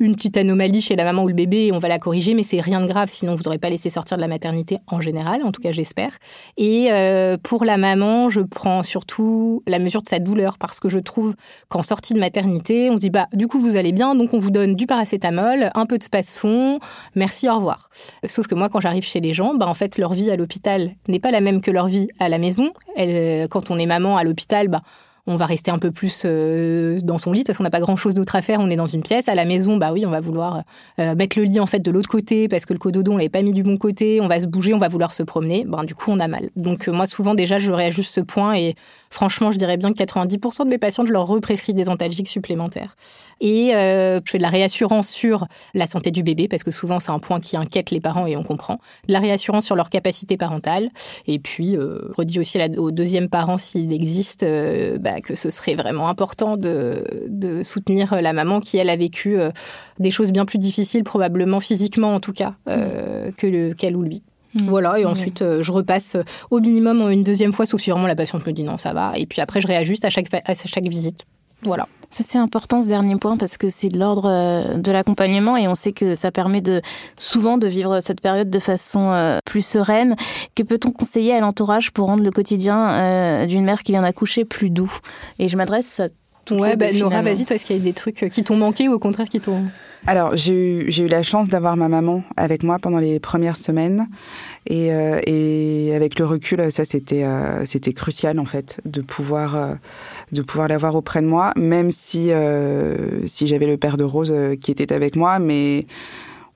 une 0.00 0.14
petite 0.14 0.36
anomalie 0.36 0.80
chez 0.80 0.96
la 0.96 1.04
maman 1.04 1.24
ou 1.24 1.28
le 1.28 1.34
bébé 1.34 1.70
on 1.72 1.78
va 1.78 1.88
la 1.88 1.98
corriger, 1.98 2.34
mais 2.34 2.42
c'est 2.42 2.60
rien 2.60 2.80
de 2.80 2.86
grave, 2.86 3.08
sinon 3.08 3.34
vous 3.34 3.42
n'aurez 3.44 3.58
pas 3.58 3.70
laissé 3.70 3.90
sortir 3.90 4.16
de 4.16 4.22
la 4.22 4.28
maternité 4.28 4.78
en 4.86 5.00
général, 5.00 5.42
en 5.44 5.52
tout 5.52 5.60
cas 5.60 5.72
j'espère. 5.72 6.10
Et 6.56 6.88
euh, 6.90 7.36
pour 7.42 7.64
la 7.64 7.76
maman, 7.76 8.30
je 8.30 8.40
prends 8.40 8.82
surtout 8.82 9.62
la 9.66 9.78
mesure 9.78 10.02
de 10.02 10.08
sa 10.08 10.18
douleur 10.18 10.58
parce 10.58 10.80
que 10.80 10.88
je 10.88 10.98
trouve 10.98 11.34
qu'en 11.68 11.82
sortie 11.82 12.14
de 12.14 12.20
maternité, 12.20 12.90
on 12.90 12.94
se 12.94 13.00
dit 13.00 13.10
bah 13.10 13.26
du 13.32 13.48
coup 13.48 13.60
vous 13.60 13.76
allez 13.76 13.92
bien, 13.92 14.14
donc 14.14 14.34
on 14.34 14.38
vous 14.38 14.50
donne 14.50 14.74
du 14.74 14.86
paracétamol, 14.86 15.70
un 15.74 15.86
peu 15.86 15.98
de 15.98 16.02
space-fond, 16.02 16.78
merci, 17.14 17.48
au 17.48 17.56
revoir. 17.56 17.90
Sauf 18.26 18.46
que 18.46 18.54
moi 18.54 18.68
quand 18.68 18.80
j'arrive 18.80 19.04
chez 19.04 19.20
les 19.20 19.32
gens, 19.32 19.54
bah 19.54 19.66
en 19.66 19.74
fait 19.74 19.98
leur 19.98 20.12
vie 20.12 20.30
à 20.30 20.36
l'hôpital 20.36 20.90
n'est 21.08 21.20
pas 21.20 21.30
la 21.30 21.40
même 21.40 21.60
que 21.60 21.70
leur 21.70 21.86
vie 21.86 22.08
à 22.18 22.28
la 22.28 22.38
maison. 22.38 22.72
Euh, 22.98 23.48
quand 23.48 23.70
on 23.70 23.78
est 23.78 23.86
maman 23.86 24.16
à 24.16 24.24
l'hôpital, 24.24 24.68
bah 24.68 24.82
on 25.28 25.36
va 25.36 25.44
rester 25.44 25.70
un 25.70 25.78
peu 25.78 25.90
plus 25.90 26.22
euh, 26.24 27.00
dans 27.02 27.18
son 27.18 27.32
lit 27.32 27.44
parce 27.44 27.58
qu'on 27.58 27.64
n'a 27.64 27.70
pas 27.70 27.80
grand 27.80 27.96
chose 27.96 28.14
d'autre 28.14 28.34
à 28.34 28.40
faire. 28.40 28.60
On 28.60 28.70
est 28.70 28.76
dans 28.76 28.86
une 28.86 29.02
pièce. 29.02 29.28
À 29.28 29.34
la 29.34 29.44
maison, 29.44 29.76
bah 29.76 29.92
oui, 29.92 30.06
on 30.06 30.10
va 30.10 30.20
vouloir 30.20 30.62
euh, 30.98 31.14
mettre 31.14 31.38
le 31.38 31.44
lit 31.44 31.60
en 31.60 31.66
fait 31.66 31.80
de 31.80 31.90
l'autre 31.90 32.08
côté 32.08 32.48
parce 32.48 32.64
que 32.64 32.72
le 32.72 32.78
cododo 32.78 33.12
on 33.12 33.18
l'avait 33.18 33.28
pas 33.28 33.42
mis 33.42 33.52
du 33.52 33.62
bon 33.62 33.76
côté. 33.76 34.20
On 34.22 34.26
va 34.28 34.40
se 34.40 34.46
bouger, 34.46 34.72
on 34.72 34.78
va 34.78 34.88
vouloir 34.88 35.12
se 35.12 35.22
promener. 35.22 35.66
Ben 35.66 35.84
du 35.84 35.94
coup, 35.94 36.10
on 36.10 36.18
a 36.18 36.28
mal. 36.28 36.48
Donc 36.56 36.88
euh, 36.88 36.92
moi, 36.92 37.06
souvent 37.06 37.34
déjà, 37.34 37.58
je 37.58 37.70
réajuste 37.70 38.10
ce 38.10 38.22
point 38.22 38.56
et 38.56 38.74
franchement, 39.10 39.52
je 39.52 39.58
dirais 39.58 39.76
bien 39.76 39.92
que 39.92 40.02
90% 40.02 40.64
de 40.64 40.70
mes 40.70 40.78
patients, 40.78 41.04
je 41.04 41.12
leur 41.12 41.26
represcris 41.26 41.74
des 41.74 41.90
antalgiques 41.90 42.28
supplémentaires. 42.28 42.96
Et 43.40 43.72
je 43.72 44.20
fais 44.24 44.38
de 44.38 44.42
la 44.42 44.48
réassurance 44.48 45.08
sur 45.08 45.46
la 45.74 45.86
santé 45.86 46.10
du 46.10 46.22
bébé 46.22 46.48
parce 46.48 46.62
que 46.62 46.70
souvent 46.70 47.00
c'est 47.00 47.10
un 47.10 47.18
point 47.18 47.38
qui 47.38 47.56
inquiète 47.56 47.90
les 47.90 48.00
parents 48.00 48.26
et 48.26 48.36
on 48.36 48.42
comprend. 48.42 48.80
De 49.06 49.12
la 49.12 49.20
réassurance 49.20 49.66
sur 49.66 49.76
leur 49.76 49.90
capacité 49.90 50.36
parentale. 50.36 50.90
Et 51.26 51.38
puis, 51.38 51.74
je 51.74 52.12
redis 52.16 52.40
aussi 52.40 52.58
au 52.76 52.90
deuxième 52.90 53.28
parent 53.28 53.58
s'il 53.58 53.92
existe. 53.92 54.44
Bah, 55.00 55.17
que 55.20 55.34
ce 55.34 55.50
serait 55.50 55.74
vraiment 55.74 56.08
important 56.08 56.56
de, 56.56 57.02
soutenir 57.62 58.20
la 58.20 58.32
maman 58.32 58.60
qui, 58.60 58.78
elle, 58.78 58.90
a 58.90 58.96
vécu 58.96 59.38
euh, 59.38 59.50
des 59.98 60.10
choses 60.10 60.32
bien 60.32 60.44
plus 60.44 60.58
difficiles, 60.58 61.04
probablement 61.04 61.60
physiquement 61.60 62.14
en 62.14 62.20
tout 62.20 62.32
cas, 62.32 62.54
euh, 62.68 63.30
que 63.36 63.72
qu'elle 63.72 63.96
ou 63.96 64.02
lui. 64.02 64.22
Mm. 64.54 64.68
Voilà, 64.68 64.98
et 64.98 65.04
ensuite 65.04 65.42
euh, 65.42 65.62
je 65.62 65.72
repasse 65.72 66.16
au 66.50 66.60
minimum 66.60 67.10
une 67.10 67.24
deuxième 67.24 67.52
fois, 67.52 67.66
sauf 67.66 67.80
si 67.80 67.90
vraiment 67.90 68.06
la 68.06 68.16
patiente 68.16 68.46
me 68.46 68.52
dit 68.52 68.64
non, 68.64 68.78
ça 68.78 68.92
va. 68.92 69.12
Et 69.16 69.26
puis 69.26 69.40
après, 69.40 69.60
je 69.60 69.66
réajuste 69.66 70.04
à 70.04 70.10
chaque, 70.10 70.28
à 70.32 70.54
chaque 70.54 70.88
visite. 70.88 71.24
Voilà. 71.62 71.86
Ça 72.10 72.24
c'est 72.26 72.38
important 72.38 72.82
ce 72.82 72.88
dernier 72.88 73.16
point 73.16 73.36
parce 73.36 73.58
que 73.58 73.68
c'est 73.68 73.88
de 73.88 73.98
l'ordre 73.98 74.28
euh, 74.28 74.78
de 74.78 74.90
l'accompagnement 74.90 75.56
et 75.58 75.68
on 75.68 75.74
sait 75.74 75.92
que 75.92 76.14
ça 76.14 76.30
permet 76.30 76.62
de 76.62 76.80
souvent 77.18 77.58
de 77.58 77.66
vivre 77.66 78.00
cette 78.00 78.22
période 78.22 78.48
de 78.48 78.58
façon 78.58 79.10
euh, 79.10 79.38
plus 79.44 79.64
sereine. 79.64 80.16
Que 80.54 80.62
peut-on 80.62 80.90
conseiller 80.90 81.34
à 81.34 81.40
l'entourage 81.40 81.92
pour 81.92 82.06
rendre 82.06 82.22
le 82.22 82.30
quotidien 82.30 82.92
euh, 82.92 83.46
d'une 83.46 83.64
mère 83.64 83.82
qui 83.82 83.92
vient 83.92 84.02
d'accoucher 84.02 84.46
plus 84.46 84.70
doux? 84.70 84.92
Et 85.38 85.48
je 85.48 85.56
m'adresse 85.56 86.00
à 86.00 86.08
Ouais, 86.50 86.76
bah, 86.76 86.90
Nora, 86.94 87.20
vas-y, 87.20 87.44
toi, 87.44 87.56
est-ce 87.56 87.66
qu'il 87.66 87.76
y 87.76 87.78
a 87.78 87.82
des 87.82 87.92
trucs 87.92 88.30
qui 88.32 88.42
t'ont 88.42 88.56
manqué 88.56 88.88
ou 88.88 88.94
au 88.94 88.98
contraire 88.98 89.28
qui 89.28 89.38
t'ont... 89.38 89.64
Alors, 90.06 90.34
j'ai 90.34 90.54
eu, 90.54 90.90
j'ai 90.90 91.04
eu 91.04 91.06
la 91.06 91.22
chance 91.22 91.50
d'avoir 91.50 91.76
ma 91.76 91.88
maman 91.88 92.22
avec 92.38 92.62
moi 92.62 92.78
pendant 92.78 92.96
les 92.96 93.20
premières 93.20 93.58
semaines. 93.58 94.06
Et, 94.64 94.86
et 94.86 95.94
avec 95.94 96.18
le 96.18 96.24
recul, 96.24 96.72
ça, 96.72 96.86
c'était, 96.86 97.26
c'était 97.66 97.92
crucial, 97.92 98.38
en 98.40 98.46
fait, 98.46 98.80
de 98.86 99.02
pouvoir 99.02 99.76
de 100.32 100.42
pouvoir 100.42 100.68
l'avoir 100.68 100.94
auprès 100.94 101.22
de 101.22 101.26
moi, 101.26 101.52
même 101.56 101.90
si 101.90 102.32
euh, 102.32 103.26
si 103.26 103.46
j'avais 103.46 103.66
le 103.66 103.76
père 103.76 103.96
de 103.96 104.04
Rose 104.04 104.32
euh, 104.32 104.56
qui 104.56 104.70
était 104.70 104.92
avec 104.92 105.16
moi, 105.16 105.38
mais 105.38 105.86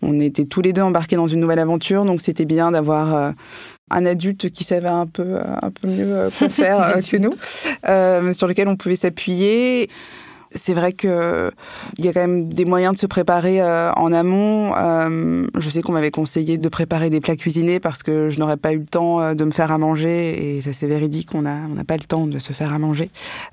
on 0.03 0.19
était 0.19 0.45
tous 0.45 0.63
les 0.63 0.73
deux 0.73 0.83
embarqués 0.83 1.17
dans 1.17 1.29
une 1.29 1.41
nouvelle 1.41 1.59
aventure, 1.59 2.05
donc 2.05 2.21
c'était 2.21 2.45
bien 2.45 2.73
d'avoir 2.73 3.15
euh, 3.15 3.31
un 3.91 4.07
adulte 4.07 4.51
qui 4.51 4.65
savait 4.65 4.89
un 4.89 5.07
peu 5.07 5.39
un 5.41 5.71
peu 5.71 5.89
mieux 5.89 6.29
quoi 6.39 6.49
faire 6.49 6.99
que 7.09 7.17
nous, 7.17 7.33
sur 8.35 8.47
lequel 8.47 8.69
on 8.69 8.77
pouvait 8.77 8.97
s'appuyer. 8.97 9.89
C'est 10.55 10.75
vrai 10.75 10.93
que 10.93 11.51
il 11.99 12.05
y 12.05 12.09
a 12.09 12.13
quand 12.13 12.21
même 12.21 12.49
des 12.49 12.65
moyens 12.65 12.95
de 12.95 12.99
se 12.99 13.07
préparer 13.07 13.61
euh, 13.61 13.93
en 13.93 14.13
amont. 14.13 14.73
Euh, 14.77 15.47
je 15.57 15.71
sais 15.71 15.83
qu'on 15.83 15.93
m'avait 15.93 16.11
conseillé 16.11 16.59
de 16.59 16.69
préparer 16.69 17.11
des 17.11 17.21
plats 17.21 17.37
cuisinés 17.37 17.81
parce 17.81 18.03
que 18.03 18.31
je 18.31 18.39
n'aurais 18.39 18.57
pas 18.57 18.73
eu 18.73 18.79
le 18.79 18.87
temps 18.87 19.21
euh, 19.21 19.35
de 19.35 19.45
me 19.45 19.51
faire 19.51 19.73
à 19.73 19.79
manger 19.79 20.57
et 20.57 20.61
ça 20.61 20.73
c'est 20.73 20.87
véridique. 20.87 21.31
On 21.35 21.47
a 21.47 21.55
on 21.71 21.75
n'a 21.75 21.85
pas 21.85 21.97
le 21.97 22.05
temps 22.05 22.27
de 22.27 22.39
se 22.39 22.53
faire 22.53 22.73
à 22.73 22.79
manger. 22.79 23.11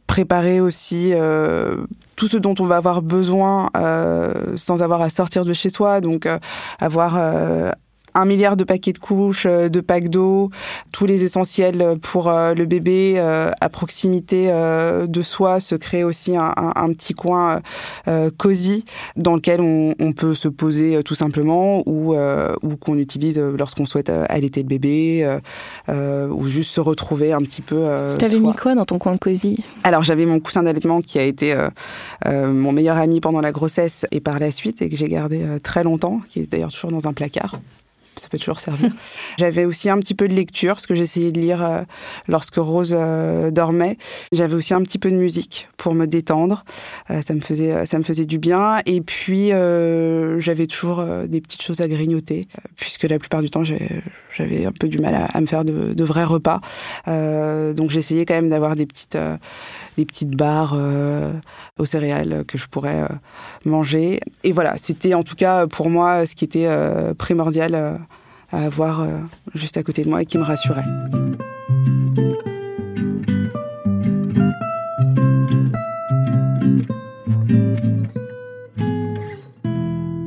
Préparer 0.08 0.60
aussi 0.60 1.14
tout 2.16 2.28
ce 2.28 2.38
dont 2.38 2.56
on 2.60 2.66
va 2.66 2.78
avoir 2.78 3.02
besoin 3.02 3.70
sans 4.56 4.82
avoir 4.82 5.02
à 5.02 5.10
sortir 5.10 5.46
de 5.46 5.54
chez 5.54 5.70
soi. 5.70 6.02
Donc 6.02 6.28
avoir 6.80 7.18
un 8.14 8.26
milliard 8.26 8.56
de 8.56 8.64
paquets 8.64 8.94
de 8.94 8.98
couches, 8.98 9.46
euh, 9.46 9.70
de 9.70 9.82
packs 9.82 10.10
d'eau, 10.10 10.50
tous 10.92 11.06
les 11.06 11.24
essentiels 11.24 11.96
pour 12.02 12.28
euh, 12.28 12.54
le 12.54 12.66
bébé 12.66 13.16
euh, 13.18 13.52
à 13.62 13.70
proximité 13.70 14.50
de 14.50 15.22
soi, 15.22 15.60
se 15.60 15.76
crée 15.76 16.04
aussi 16.04 16.36
un, 16.38 16.90
petit 16.94 17.14
coin 17.14 17.62
cosy 18.38 18.86
dans 19.16 19.36
lequel 19.36 19.62
on, 19.62 20.12
peut 20.12 20.34
se 20.34 20.48
poser 20.48 21.04
tout 21.04 21.16
simplement 21.16 21.84
ou, 21.86 22.16
ou 22.16 22.76
qu'on 22.78 22.98
utilise 22.98 23.40
lorsqu'on 23.40 23.86
souhaite 23.86 24.10
allaiter 24.10 24.62
le 24.62 24.68
bébé 24.68 25.38
ou 25.88 26.48
juste 26.48 26.72
se 26.72 26.82
retrouver 26.82 27.34
un 27.34 27.42
petit 27.42 27.62
peu. 27.62 27.86
T'avais 28.18 28.40
mis 28.40 28.54
quoi 28.54 28.76
dans 28.76 28.86
ton 28.86 29.00
coin 29.00 29.18
cosy? 29.18 29.64
Alors 29.84 30.04
j'avais 30.04 30.26
mon 30.26 30.40
coussin 30.40 30.64
d'allaitement 30.64 31.02
qui 31.02 31.20
a 31.20 31.24
été 31.24 31.56
mon 32.26 32.72
meilleur 32.72 32.98
ami 32.98 33.22
pendant 33.22 33.42
la 33.42 33.52
grossesse 33.52 34.06
et 34.12 34.20
par 34.20 34.40
la 34.40 34.52
suite 34.52 34.82
et 34.82 34.90
que 34.90 34.96
j'ai 34.96 35.10
gardé 35.10 35.46
très 35.64 35.84
longtemps, 35.84 36.22
qui 36.30 36.40
est 36.40 36.52
d'ailleurs 36.52 36.72
toujours 36.72 36.92
dans 36.92 37.08
un 37.08 37.14
placard 37.14 37.60
ça 38.20 38.28
peut 38.30 38.38
toujours 38.38 38.60
servir. 38.60 38.92
J'avais 39.40 39.66
aussi 39.66 39.90
un 39.90 39.98
petit 39.98 40.16
peu 40.16 40.28
de 40.28 40.34
lecture, 40.34 40.76
parce 40.76 40.88
que 40.88 40.96
j'essayais 40.96 41.32
de 41.32 41.40
lire 41.40 41.64
euh, 41.64 41.82
lorsque 42.28 42.56
Rose 42.56 42.96
euh, 42.98 43.52
dormait. 43.52 43.98
J'avais 44.32 44.56
aussi 44.56 44.74
un 44.74 44.82
petit 44.82 45.00
peu 45.00 45.10
de 45.10 45.16
musique 45.16 45.70
pour 45.78 45.96
me 45.96 46.06
détendre. 46.06 46.64
Euh, 47.10 47.22
ça 47.26 47.34
me 47.34 47.42
faisait, 47.42 47.86
ça 47.86 47.98
me 47.98 48.04
faisait 48.04 48.26
du 48.26 48.38
bien. 48.38 48.82
Et 48.86 49.02
puis 49.02 49.50
j'avais 50.40 50.68
toujours 50.68 51.04
des 51.28 51.42
petites 51.42 51.62
choses 51.62 51.82
à 51.82 51.88
grignoter, 51.88 52.48
puisque 52.76 53.04
la 53.04 53.20
plupart 53.20 53.42
du 53.42 53.50
temps 53.50 53.64
j'avais 53.64 54.66
un 54.66 54.72
peu 54.72 54.88
du 54.88 55.00
mal 55.00 55.28
à, 55.32 55.42
me 55.42 55.46
faire 55.46 55.66
de, 55.66 55.94
de, 55.94 56.04
vrais 56.04 56.24
repas. 56.24 56.62
donc 57.08 57.90
j'essayais 57.90 58.26
quand 58.26 58.34
même 58.34 58.50
d'avoir 58.50 58.76
des 58.76 58.86
petites, 58.86 59.18
des 59.98 60.06
petites 60.06 60.32
barres 60.32 60.78
aux 61.78 61.86
céréales 61.86 62.44
que 62.48 62.58
je 62.58 62.68
pourrais 62.68 63.08
manger. 63.66 64.20
Et 64.44 64.52
voilà, 64.52 64.76
c'était 64.78 65.14
en 65.14 65.24
tout 65.24 65.36
cas 65.36 65.68
pour 65.68 65.90
moi 65.90 66.26
ce 66.26 66.36
qui 66.36 66.46
était 66.46 66.70
primordial 67.18 68.00
à 68.52 68.66
avoir 68.66 69.02
euh, 69.02 69.20
juste 69.54 69.78
à 69.78 69.84
côté 69.84 70.04
de 70.04 70.10
moi 70.10 70.22
et 70.22 70.26
qui 70.26 70.38
me 70.38 70.44
rassurait. 70.44 70.84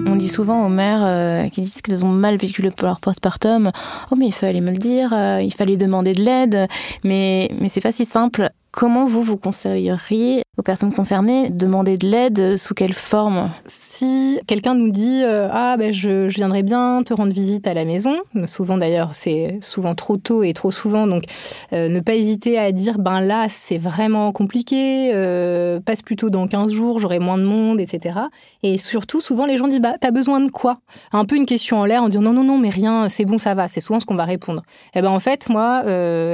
On 0.07 0.17
dit 0.17 0.29
souvent 0.29 0.65
aux 0.65 0.69
mères 0.69 1.05
euh, 1.05 1.49
qui 1.49 1.63
disent 1.63 1.81
qu'elles 1.81 2.05
ont 2.05 2.09
mal 2.09 2.37
vécu 2.37 2.63
leur 2.63 3.01
postpartum 3.01 3.71
Oh, 4.11 4.17
mais 4.17 4.27
il 4.27 4.33
fallait 4.33 4.61
me 4.61 4.71
le 4.71 4.79
dire, 4.79 5.13
euh, 5.13 5.41
il 5.43 5.53
fallait 5.53 5.77
demander 5.77 6.13
de 6.13 6.23
l'aide. 6.23 6.69
Mais, 7.05 7.51
mais 7.61 7.69
c'est 7.69 7.81
pas 7.81 7.93
si 7.93 8.05
simple. 8.05 8.51
Comment 8.71 9.07
vous, 9.07 9.23
vous 9.23 9.37
conseilleriez 9.37 10.43
aux 10.59 10.63
personnes 10.63 10.93
concernées 10.93 11.49
demander 11.49 11.97
de 11.97 12.07
l'aide 12.07 12.59
Sous 12.59 12.75
quelle 12.75 12.93
forme? 12.93 13.51
Si 13.65 14.39
quelqu'un 14.47 14.75
nous 14.75 14.91
dit 14.91 15.23
euh, 15.25 15.49
Ah, 15.51 15.77
ben 15.79 15.95
je, 15.95 16.27
viendrais 16.27 16.63
bien 16.63 17.03
te 17.03 17.15
rendre 17.15 17.33
visite 17.33 17.67
à 17.67 17.73
la 17.73 17.87
maison, 17.87 18.17
souvent 18.45 18.77
d'ailleurs, 18.77 19.15
c'est 19.15 19.59
souvent 19.63 19.95
trop 19.95 20.19
tôt 20.19 20.43
et 20.43 20.53
trop 20.53 20.71
souvent, 20.71 21.07
donc 21.07 21.25
euh, 21.73 21.89
ne 21.89 22.01
pas 22.01 22.17
hésiter 22.17 22.59
à 22.59 22.71
dire 22.71 22.99
Ben 22.99 23.23
là, 23.23 23.47
c'est 23.49 23.79
vraiment 23.79 24.31
compliqué, 24.33 25.13
euh, 25.15 25.81
passe 25.81 26.03
plutôt 26.03 26.29
dans 26.29 26.47
15 26.47 26.71
jours, 26.71 26.99
j'aurai 26.99 27.19
moins 27.19 27.39
de 27.39 27.45
monde, 27.45 27.81
etc. 27.81 28.19
Et 28.63 28.77
surtout, 28.77 29.23
souvent 29.23 29.47
les 29.47 29.57
gens 29.57 29.69
disent 29.69 29.81
Bah, 29.81 29.95
t'as 29.99 30.11
besoin 30.11 30.41
de 30.41 30.51
quoi? 30.51 30.81
Un 31.13 31.25
peu 31.25 31.37
une 31.37 31.47
question 31.47 31.79
en 31.79 31.87
l'air 31.87 32.03
en 32.03 32.11
disant 32.11 32.23
Non, 32.23 32.35
non, 32.35 32.45
non, 32.45 32.59
mais 32.59 32.69
rien, 32.69 33.09
c'est 33.09 33.25
bon, 33.25 33.39
ça 33.39 33.55
va. 33.55 33.69
C'est 33.69 33.81
souvent 33.81 34.01
ce 34.01 34.07
qu'on 34.07 34.17
va 34.17 34.27
répondre. 34.27 34.63
Et 34.95 34.99
eh 34.99 35.03
ben 35.03 35.11
en 35.11 35.21
fait, 35.21 35.49
moi, 35.49 35.83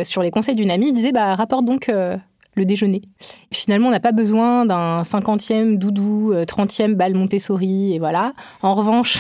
sur 0.04 0.22
les 0.22 0.32
conseils 0.32 0.56
d'une 0.56 0.72
amie, 0.72 0.88
il 0.88 0.92
disait 0.92 1.12
Bah, 1.12 1.36
rapporte 1.36 1.64
donc 1.64 1.88
le 2.58 2.64
déjeuner. 2.64 3.02
Finalement, 3.52 3.88
on 3.88 3.90
n'a 3.90 4.00
pas 4.00 4.12
besoin 4.12 4.66
d'un 4.66 5.04
cinquantième 5.04 5.76
doudou, 5.76 6.32
euh, 6.32 6.44
trentième 6.44 6.94
balle 6.94 7.14
Montessori, 7.14 7.94
et 7.94 7.98
voilà. 7.98 8.32
En 8.62 8.74
revanche, 8.74 9.18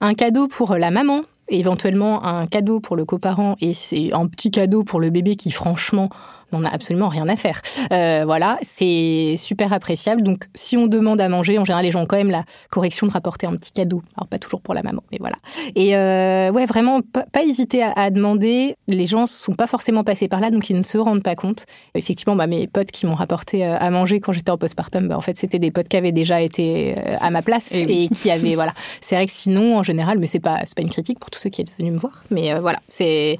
un 0.00 0.14
cadeau 0.14 0.46
pour 0.48 0.76
la 0.76 0.90
maman, 0.90 1.22
éventuellement 1.48 2.24
un 2.24 2.46
cadeau 2.46 2.80
pour 2.80 2.96
le 2.96 3.04
coparent 3.04 3.56
et 3.60 3.72
un 4.12 4.26
petit 4.26 4.50
cadeau 4.50 4.84
pour 4.84 5.00
le 5.00 5.10
bébé 5.10 5.36
qui, 5.36 5.50
franchement, 5.50 6.08
on 6.54 6.60
n'a 6.60 6.72
absolument 6.72 7.08
rien 7.08 7.28
à 7.28 7.36
faire. 7.36 7.60
Euh, 7.92 8.22
voilà, 8.24 8.58
c'est 8.62 9.36
super 9.38 9.72
appréciable. 9.72 10.22
Donc, 10.22 10.44
si 10.54 10.76
on 10.76 10.86
demande 10.86 11.20
à 11.20 11.28
manger, 11.28 11.58
en 11.58 11.64
général, 11.64 11.84
les 11.84 11.90
gens 11.90 12.02
ont 12.02 12.06
quand 12.06 12.16
même 12.16 12.30
la 12.30 12.44
correction 12.70 13.06
de 13.06 13.12
rapporter 13.12 13.46
un 13.46 13.56
petit 13.56 13.72
cadeau. 13.72 14.02
Alors, 14.16 14.28
pas 14.28 14.38
toujours 14.38 14.60
pour 14.60 14.74
la 14.74 14.82
maman, 14.82 15.02
mais 15.12 15.18
voilà. 15.20 15.36
Et 15.74 15.96
euh, 15.96 16.50
ouais, 16.50 16.66
vraiment, 16.66 17.00
pas, 17.02 17.42
hésiter 17.42 17.82
à, 17.82 18.10
demander. 18.10 18.76
Les 18.88 19.06
gens 19.06 19.22
ne 19.22 19.26
sont 19.26 19.54
pas 19.54 19.66
forcément 19.66 20.04
passés 20.04 20.28
par 20.28 20.40
là, 20.40 20.50
donc 20.50 20.70
ils 20.70 20.76
ne 20.76 20.82
se 20.82 20.98
rendent 20.98 21.22
pas 21.22 21.34
compte. 21.34 21.64
Effectivement, 21.94 22.36
bah, 22.36 22.46
mes 22.46 22.66
potes 22.66 22.90
qui 22.90 23.06
m'ont 23.06 23.14
rapporté 23.14 23.66
euh, 23.66 23.76
à 23.78 23.90
manger 23.90 24.20
quand 24.20 24.32
j'étais 24.32 24.50
en 24.50 24.58
postpartum, 24.58 25.08
bah, 25.08 25.16
en 25.16 25.20
fait, 25.20 25.36
c'était 25.36 25.58
des 25.58 25.70
potes 25.70 25.88
qui 25.88 25.96
avaient 25.96 26.12
déjà 26.12 26.40
été 26.40 26.94
à 27.20 27.30
ma 27.30 27.42
place 27.42 27.72
et, 27.72 28.08
qui 28.08 28.30
avaient, 28.30 28.54
voilà. 28.54 28.72
C'est 29.00 29.16
vrai 29.16 29.26
que 29.26 29.32
sinon, 29.32 29.78
en 29.78 29.82
général, 29.82 30.18
mais 30.18 30.26
c'est 30.26 30.40
pas, 30.40 30.60
pas 30.74 30.82
une 30.82 30.90
critique 30.90 31.18
pour 31.18 31.30
tous 31.30 31.40
ceux 31.40 31.50
qui 31.50 31.64
sont 31.64 31.72
venus 31.78 31.92
me 31.92 31.98
voir, 31.98 32.22
mais 32.30 32.58
voilà, 32.60 32.78
c'est 32.88 33.36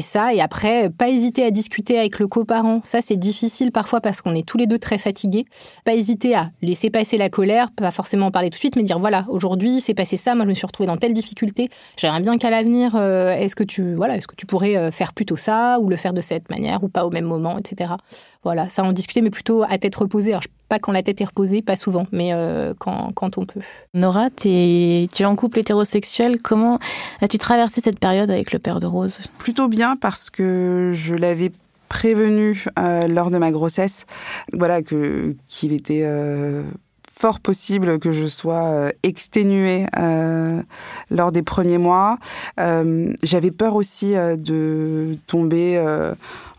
ça. 0.00 0.34
Et 0.34 0.40
après, 0.40 0.90
pas 0.90 1.08
hésiter 1.08 1.44
à 1.44 1.50
discuter 1.50 1.98
avec 1.98 2.18
le 2.18 2.28
parents. 2.44 2.80
Ça, 2.84 3.00
c'est 3.02 3.16
difficile 3.16 3.72
parfois 3.72 4.00
parce 4.00 4.22
qu'on 4.22 4.34
est 4.34 4.46
tous 4.46 4.58
les 4.58 4.66
deux 4.66 4.78
très 4.78 4.98
fatigués. 4.98 5.46
Pas 5.84 5.94
hésiter 5.94 6.34
à 6.34 6.48
laisser 6.62 6.90
passer 6.90 7.16
la 7.16 7.30
colère, 7.30 7.70
pas 7.70 7.90
forcément 7.90 8.26
en 8.26 8.30
parler 8.30 8.50
tout 8.50 8.56
de 8.56 8.60
suite, 8.60 8.76
mais 8.76 8.82
dire 8.82 8.98
voilà, 8.98 9.26
aujourd'hui, 9.28 9.80
c'est 9.80 9.94
passé 9.94 10.16
ça, 10.16 10.34
moi 10.34 10.44
je 10.44 10.50
me 10.50 10.54
suis 10.54 10.66
retrouvée 10.66 10.86
dans 10.86 10.96
telle 10.96 11.12
difficulté. 11.12 11.68
J'aimerais 11.96 12.20
bien 12.20 12.38
qu'à 12.38 12.50
l'avenir, 12.50 12.96
euh, 12.96 13.34
est-ce 13.34 13.56
que 13.56 13.64
tu 13.64 13.94
voilà, 13.94 14.16
est-ce 14.16 14.28
que 14.28 14.36
tu 14.36 14.46
pourrais 14.46 14.76
euh, 14.76 14.90
faire 14.90 15.12
plutôt 15.12 15.36
ça 15.36 15.78
ou 15.80 15.88
le 15.88 15.96
faire 15.96 16.12
de 16.12 16.20
cette 16.20 16.50
manière 16.50 16.84
ou 16.84 16.88
pas 16.88 17.04
au 17.04 17.10
même 17.10 17.24
moment, 17.24 17.58
etc. 17.58 17.92
Voilà, 18.42 18.68
ça 18.68 18.82
en 18.82 18.92
discuter, 18.92 19.22
mais 19.22 19.30
plutôt 19.30 19.62
à 19.62 19.78
tête 19.78 19.94
reposée. 19.94 20.32
Alors, 20.32 20.44
pas 20.68 20.78
quand 20.78 20.92
la 20.92 21.02
tête 21.02 21.20
est 21.20 21.24
reposée, 21.24 21.62
pas 21.62 21.76
souvent, 21.76 22.06
mais 22.12 22.32
euh, 22.32 22.74
quand, 22.78 23.12
quand, 23.14 23.38
on 23.38 23.44
peut. 23.44 23.60
Nora, 23.94 24.28
es, 24.44 25.08
tu 25.12 25.22
es 25.22 25.24
en 25.24 25.36
couple 25.36 25.60
hétérosexuel. 25.60 26.40
Comment 26.42 26.78
as-tu 27.20 27.38
traversé 27.38 27.80
cette 27.80 27.98
période 27.98 28.30
avec 28.30 28.52
le 28.52 28.58
père 28.58 28.80
de 28.80 28.86
Rose? 28.86 29.20
Plutôt 29.38 29.68
bien 29.68 29.96
parce 29.96 30.30
que 30.30 30.92
je 30.94 31.14
l'avais 31.14 31.52
prévenu 31.94 32.64
euh, 32.76 33.06
lors 33.06 33.30
de 33.30 33.38
ma 33.38 33.52
grossesse, 33.52 34.04
voilà 34.52 34.82
que 34.82 35.36
qu'il 35.46 35.72
était 35.72 36.02
euh, 36.02 36.64
fort 37.12 37.38
possible 37.38 38.00
que 38.00 38.10
je 38.10 38.26
sois 38.26 38.64
euh, 38.64 38.90
exténuée 39.04 39.86
lors 41.08 41.30
des 41.30 41.44
premiers 41.44 41.78
mois. 41.78 42.18
J'avais 42.58 43.52
peur 43.52 43.76
aussi 43.76 44.14
de 44.14 45.16
tomber 45.28 45.80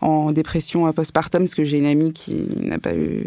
en 0.00 0.32
dépression 0.32 0.90
postpartum 0.94 1.42
parce 1.42 1.54
que 1.54 1.64
j'ai 1.64 1.78
une 1.78 1.86
amie 1.86 2.14
qui 2.14 2.48
n'a 2.62 2.78
pas 2.78 2.94
eu 2.94 3.26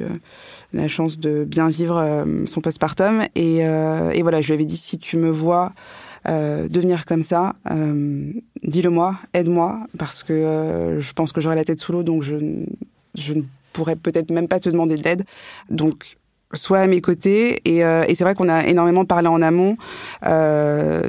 la 0.74 0.88
chance 0.88 1.19
de 1.19 1.43
bien 1.43 1.69
vivre 1.69 2.26
son 2.45 2.62
postpartum 2.62 3.22
et, 3.36 3.58
et 3.60 4.22
voilà, 4.24 4.41
je 4.41 4.48
lui 4.48 4.54
avais 4.56 4.65
dit 4.65 4.78
si 4.78 4.98
tu 4.98 5.17
me 5.17 5.30
vois 5.30 5.69
euh, 6.28 6.67
devenir 6.67 7.06
comme 7.06 7.24
ça, 7.24 7.54
euh, 7.72 8.34
dis-le-moi, 8.63 9.15
aide-moi, 9.34 9.80
parce 9.98 10.24
que 10.24 10.34
euh, 10.34 11.00
je 11.00 11.13
pense 11.13 11.32
que 11.32 11.41
j'aurai 11.41 11.56
la 11.56 11.63
tête 11.63 11.80
sous 11.80 11.91
l'eau, 11.91 12.04
donc 12.04 12.24
je, 12.24 12.36
je 13.15 13.34
ne 13.34 13.41
pourrais 13.74 13.95
peut-être 13.95 14.32
même 14.32 14.48
pas 14.48 14.60
te 14.60 14.69
demander 14.69 14.95
de 14.95 15.04
l'aide. 15.04 15.24
Donc, 15.69 16.15
sois 16.54 16.80
à 16.80 16.88
mes 16.88 17.02
côtés. 17.02 17.62
Et, 17.65 17.82
et 17.82 18.15
c'est 18.15 18.24
vrai 18.24 18.34
qu'on 18.34 18.50
a 18.50 18.65
énormément 18.65 19.06
parlé 19.06 19.28
en 19.28 19.39
amont 19.41 19.78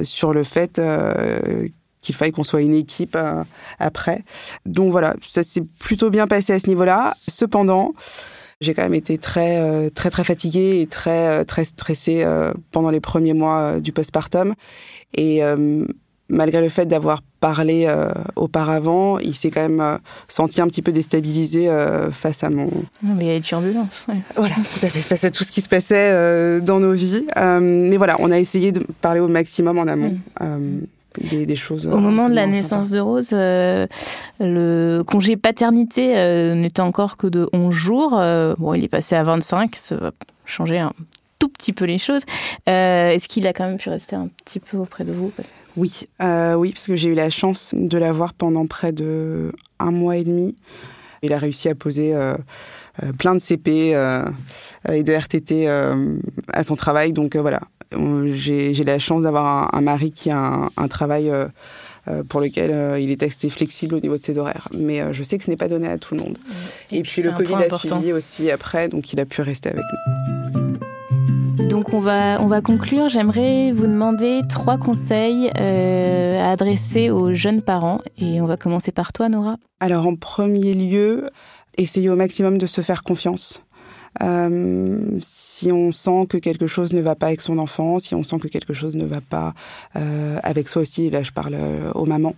sur 0.03 0.33
le 0.33 0.43
fait 0.43 0.79
qu'il 2.01 2.15
fallait 2.15 2.31
qu'on 2.31 2.43
soit 2.43 2.61
une 2.61 2.75
équipe 2.75 3.17
après. 3.79 4.23
Donc 4.67 4.91
voilà, 4.91 5.15
ça 5.21 5.41
s'est 5.41 5.63
plutôt 5.79 6.11
bien 6.11 6.27
passé 6.27 6.53
à 6.53 6.59
ce 6.59 6.67
niveau-là. 6.67 7.15
Cependant, 7.27 7.93
j'ai 8.61 8.75
quand 8.75 8.83
même 8.83 8.93
été 8.93 9.17
très 9.17 9.89
très 9.89 10.11
très 10.11 10.23
fatiguée 10.23 10.81
et 10.81 10.85
très 10.85 11.43
très 11.45 11.65
stressée 11.65 12.23
pendant 12.71 12.91
les 12.91 13.01
premiers 13.01 13.33
mois 13.33 13.79
du 13.79 13.91
postpartum 13.91 14.53
et 15.15 15.43
euh, 15.43 15.85
malgré 16.29 16.61
le 16.61 16.69
fait 16.69 16.85
d'avoir 16.85 17.21
parlé 17.41 17.85
euh, 17.87 18.09
auparavant, 18.37 19.19
il 19.19 19.35
s'est 19.35 19.51
quand 19.51 19.61
même 19.61 19.81
euh, 19.81 19.97
senti 20.29 20.61
un 20.61 20.67
petit 20.67 20.81
peu 20.81 20.93
déstabilisé 20.93 21.69
face 22.11 22.43
à 22.43 22.49
mon. 22.49 22.69
mais 23.03 23.25
il 23.25 23.27
y 23.27 23.31
a 23.31 23.35
des 23.35 23.41
turbulences. 23.41 24.07
Voilà, 24.35 24.55
tout 24.55 24.85
à 24.85 24.89
fait, 24.89 24.99
face 24.99 25.25
à 25.25 25.31
tout 25.31 25.43
ce 25.43 25.51
qui 25.51 25.61
se 25.61 25.67
passait 25.67 26.61
dans 26.61 26.79
nos 26.79 26.93
vies. 26.93 27.25
mais 27.35 27.97
voilà, 27.97 28.15
on 28.19 28.31
a 28.31 28.39
essayé 28.39 28.71
de 28.71 28.81
parler 29.01 29.19
au 29.19 29.27
maximum 29.27 29.77
en 29.77 29.87
amont. 29.87 30.17
Mm. 30.39 30.81
Des, 31.29 31.45
des, 31.45 31.57
choses. 31.57 31.87
Au 31.87 31.97
moment 31.97 32.29
de 32.29 32.35
la 32.35 32.47
naissance 32.47 32.89
de 32.89 32.99
Rose, 32.99 33.31
le 33.33 35.01
congé 35.05 35.35
paternité 35.35 36.53
n'était 36.55 36.81
encore 36.81 37.17
que 37.17 37.27
de 37.27 37.49
11 37.51 37.73
jours. 37.73 38.11
bon, 38.11 38.73
il 38.73 38.83
est 38.85 38.87
passé 38.87 39.15
à 39.15 39.23
25, 39.23 39.75
ça 39.75 39.97
va 39.97 40.11
changer 40.45 40.79
un 40.79 40.93
tout 41.41 41.49
petit 41.49 41.73
peu 41.73 41.85
les 41.85 41.97
choses. 41.97 42.21
Euh, 42.69 43.09
est-ce 43.09 43.27
qu'il 43.27 43.47
a 43.47 43.53
quand 43.53 43.65
même 43.65 43.77
pu 43.77 43.89
rester 43.89 44.15
un 44.15 44.29
petit 44.45 44.59
peu 44.59 44.77
auprès 44.77 45.03
de 45.03 45.11
vous 45.11 45.31
Oui, 45.77 46.01
euh, 46.21 46.55
oui, 46.55 46.71
parce 46.73 46.87
que 46.87 46.95
j'ai 46.95 47.09
eu 47.09 47.15
la 47.15 47.29
chance 47.29 47.73
de 47.77 47.97
l'avoir 47.97 48.33
pendant 48.33 48.65
près 48.67 48.91
de 48.91 49.51
un 49.79 49.91
mois 49.91 50.17
et 50.17 50.23
demi. 50.23 50.55
Il 51.23 51.33
a 51.33 51.37
réussi 51.37 51.69
à 51.69 51.75
poser 51.75 52.15
euh, 52.15 52.35
plein 53.17 53.35
de 53.35 53.39
CP 53.39 53.91
et 54.89 55.03
de 55.03 55.13
RTT 55.13 55.67
à 55.67 56.63
son 56.63 56.75
travail. 56.75 57.13
Donc 57.13 57.35
voilà, 57.35 57.61
j'ai 58.33 58.83
la 58.83 58.99
chance 58.99 59.23
d'avoir 59.23 59.73
un, 59.73 59.81
mari 59.81 60.11
qui 60.11 60.31
a 60.31 60.67
un, 60.75 60.87
travail 60.87 61.31
pour 62.27 62.41
lequel 62.41 62.99
il 62.99 63.11
est 63.11 63.21
assez 63.21 63.51
flexible 63.51 63.95
au 63.95 63.99
niveau 63.99 64.17
de 64.17 64.21
ses 64.21 64.39
horaires. 64.39 64.67
Mais 64.75 65.13
je 65.13 65.21
sais 65.21 65.37
que 65.37 65.43
ce 65.43 65.51
n'est 65.51 65.57
pas 65.57 65.67
donné 65.67 65.87
à 65.87 65.99
tout 65.99 66.15
le 66.15 66.21
monde. 66.21 66.39
Et, 66.91 67.03
puis, 67.03 67.21
le 67.21 67.31
Covid 67.31 67.53
a 67.53 67.69
suivi 67.69 68.13
aussi 68.13 68.49
après, 68.49 68.87
donc 68.87 69.13
il 69.13 69.19
a 69.19 69.25
pu 69.25 69.41
rester 69.41 69.69
avec 69.69 69.83
nous. 69.83 70.40
Donc 71.71 71.93
on 71.93 72.01
va, 72.01 72.41
on 72.41 72.47
va 72.47 72.59
conclure. 72.59 73.07
J'aimerais 73.07 73.71
vous 73.71 73.87
demander 73.87 74.41
trois 74.49 74.77
conseils 74.77 75.49
euh, 75.57 76.37
à 76.37 76.49
adresser 76.49 77.09
aux 77.09 77.33
jeunes 77.33 77.61
parents. 77.61 78.01
Et 78.17 78.41
on 78.41 78.45
va 78.45 78.57
commencer 78.57 78.91
par 78.91 79.13
toi, 79.13 79.29
Nora. 79.29 79.55
Alors 79.79 80.05
en 80.05 80.17
premier 80.17 80.73
lieu, 80.73 81.29
essayez 81.77 82.09
au 82.09 82.17
maximum 82.17 82.57
de 82.57 82.65
se 82.65 82.81
faire 82.81 83.03
confiance. 83.03 83.63
Euh, 84.21 85.17
si 85.21 85.71
on 85.71 85.93
sent 85.93 86.25
que 86.27 86.35
quelque 86.35 86.67
chose 86.67 86.91
ne 86.91 86.99
va 86.99 87.15
pas 87.15 87.27
avec 87.27 87.39
son 87.39 87.57
enfant, 87.57 87.99
si 87.99 88.15
on 88.15 88.23
sent 88.23 88.39
que 88.39 88.49
quelque 88.49 88.73
chose 88.73 88.97
ne 88.97 89.05
va 89.05 89.21
pas 89.21 89.53
euh, 89.95 90.39
avec 90.43 90.67
soi 90.67 90.81
aussi, 90.81 91.09
là 91.09 91.23
je 91.23 91.31
parle 91.31 91.55
aux 91.95 92.05
mamans, 92.05 92.35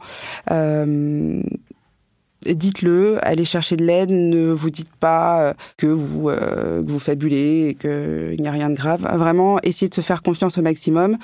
dites-le, 2.46 3.18
allez 3.22 3.46
chercher 3.46 3.76
de 3.76 3.84
l'aide, 3.84 4.12
ne 4.12 4.52
vous 4.52 4.70
dites 4.70 4.94
pas 5.00 5.42
euh, 5.42 5.54
que 5.78 5.88
vous, 5.88 6.30
euh, 6.30 6.84
vous 6.86 7.00
fabulez 7.00 7.70
et 7.70 7.76
qu'il 7.76 8.40
n'y 8.40 8.48
a 8.48 8.52
rien 8.52 8.70
de 8.70 8.76
grave. 8.76 9.02
Vraiment, 9.18 9.60
essayez 9.64 9.90
de 9.90 9.94
se 9.94 10.02
faire 10.02 10.22
confiance 10.22 10.58
au 10.58 10.62
maximum. 10.62 11.18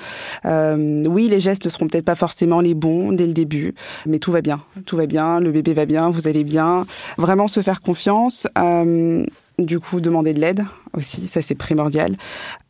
Euh, 0.44 1.02
oui, 1.08 1.28
les 1.28 1.40
gestes 1.40 1.64
ne 1.64 1.70
seront 1.70 1.88
peut-être 1.88 2.04
pas 2.04 2.14
forcément 2.14 2.60
les 2.60 2.74
bons 2.74 3.12
dès 3.12 3.26
le 3.26 3.32
début, 3.32 3.74
mais 4.06 4.18
tout 4.18 4.32
va 4.32 4.40
bien. 4.40 4.60
Tout 4.86 4.96
va 4.96 5.06
bien, 5.06 5.40
le 5.40 5.52
bébé 5.52 5.74
va 5.74 5.86
bien, 5.86 6.10
vous 6.10 6.28
allez 6.28 6.44
bien. 6.44 6.84
Vraiment 7.18 7.48
se 7.48 7.60
faire 7.60 7.80
confiance. 7.80 8.46
Euh, 8.58 9.24
du 9.66 9.80
coup, 9.80 10.00
demander 10.00 10.32
de 10.32 10.40
l'aide 10.40 10.64
aussi, 10.96 11.28
ça 11.28 11.42
c'est 11.42 11.54
primordial. 11.54 12.16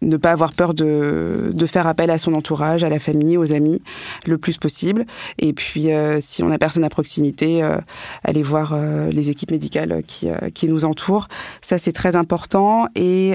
Ne 0.02 0.16
pas 0.16 0.32
avoir 0.32 0.52
peur 0.52 0.74
de, 0.74 1.50
de, 1.52 1.66
faire 1.66 1.86
appel 1.86 2.10
à 2.10 2.18
son 2.18 2.34
entourage, 2.34 2.84
à 2.84 2.88
la 2.88 2.98
famille, 2.98 3.36
aux 3.36 3.52
amis, 3.52 3.82
le 4.26 4.38
plus 4.38 4.58
possible. 4.58 5.06
Et 5.38 5.52
puis, 5.52 5.92
euh, 5.92 6.18
si 6.20 6.42
on 6.42 6.50
a 6.50 6.58
personne 6.58 6.84
à 6.84 6.90
proximité, 6.90 7.62
euh, 7.62 7.78
aller 8.24 8.42
voir 8.42 8.72
euh, 8.72 9.10
les 9.10 9.30
équipes 9.30 9.50
médicales 9.50 10.02
qui, 10.06 10.28
qui 10.54 10.68
nous 10.68 10.84
entourent. 10.84 11.28
Ça 11.62 11.78
c'est 11.78 11.92
très 11.92 12.16
important. 12.16 12.86
Et 12.94 13.34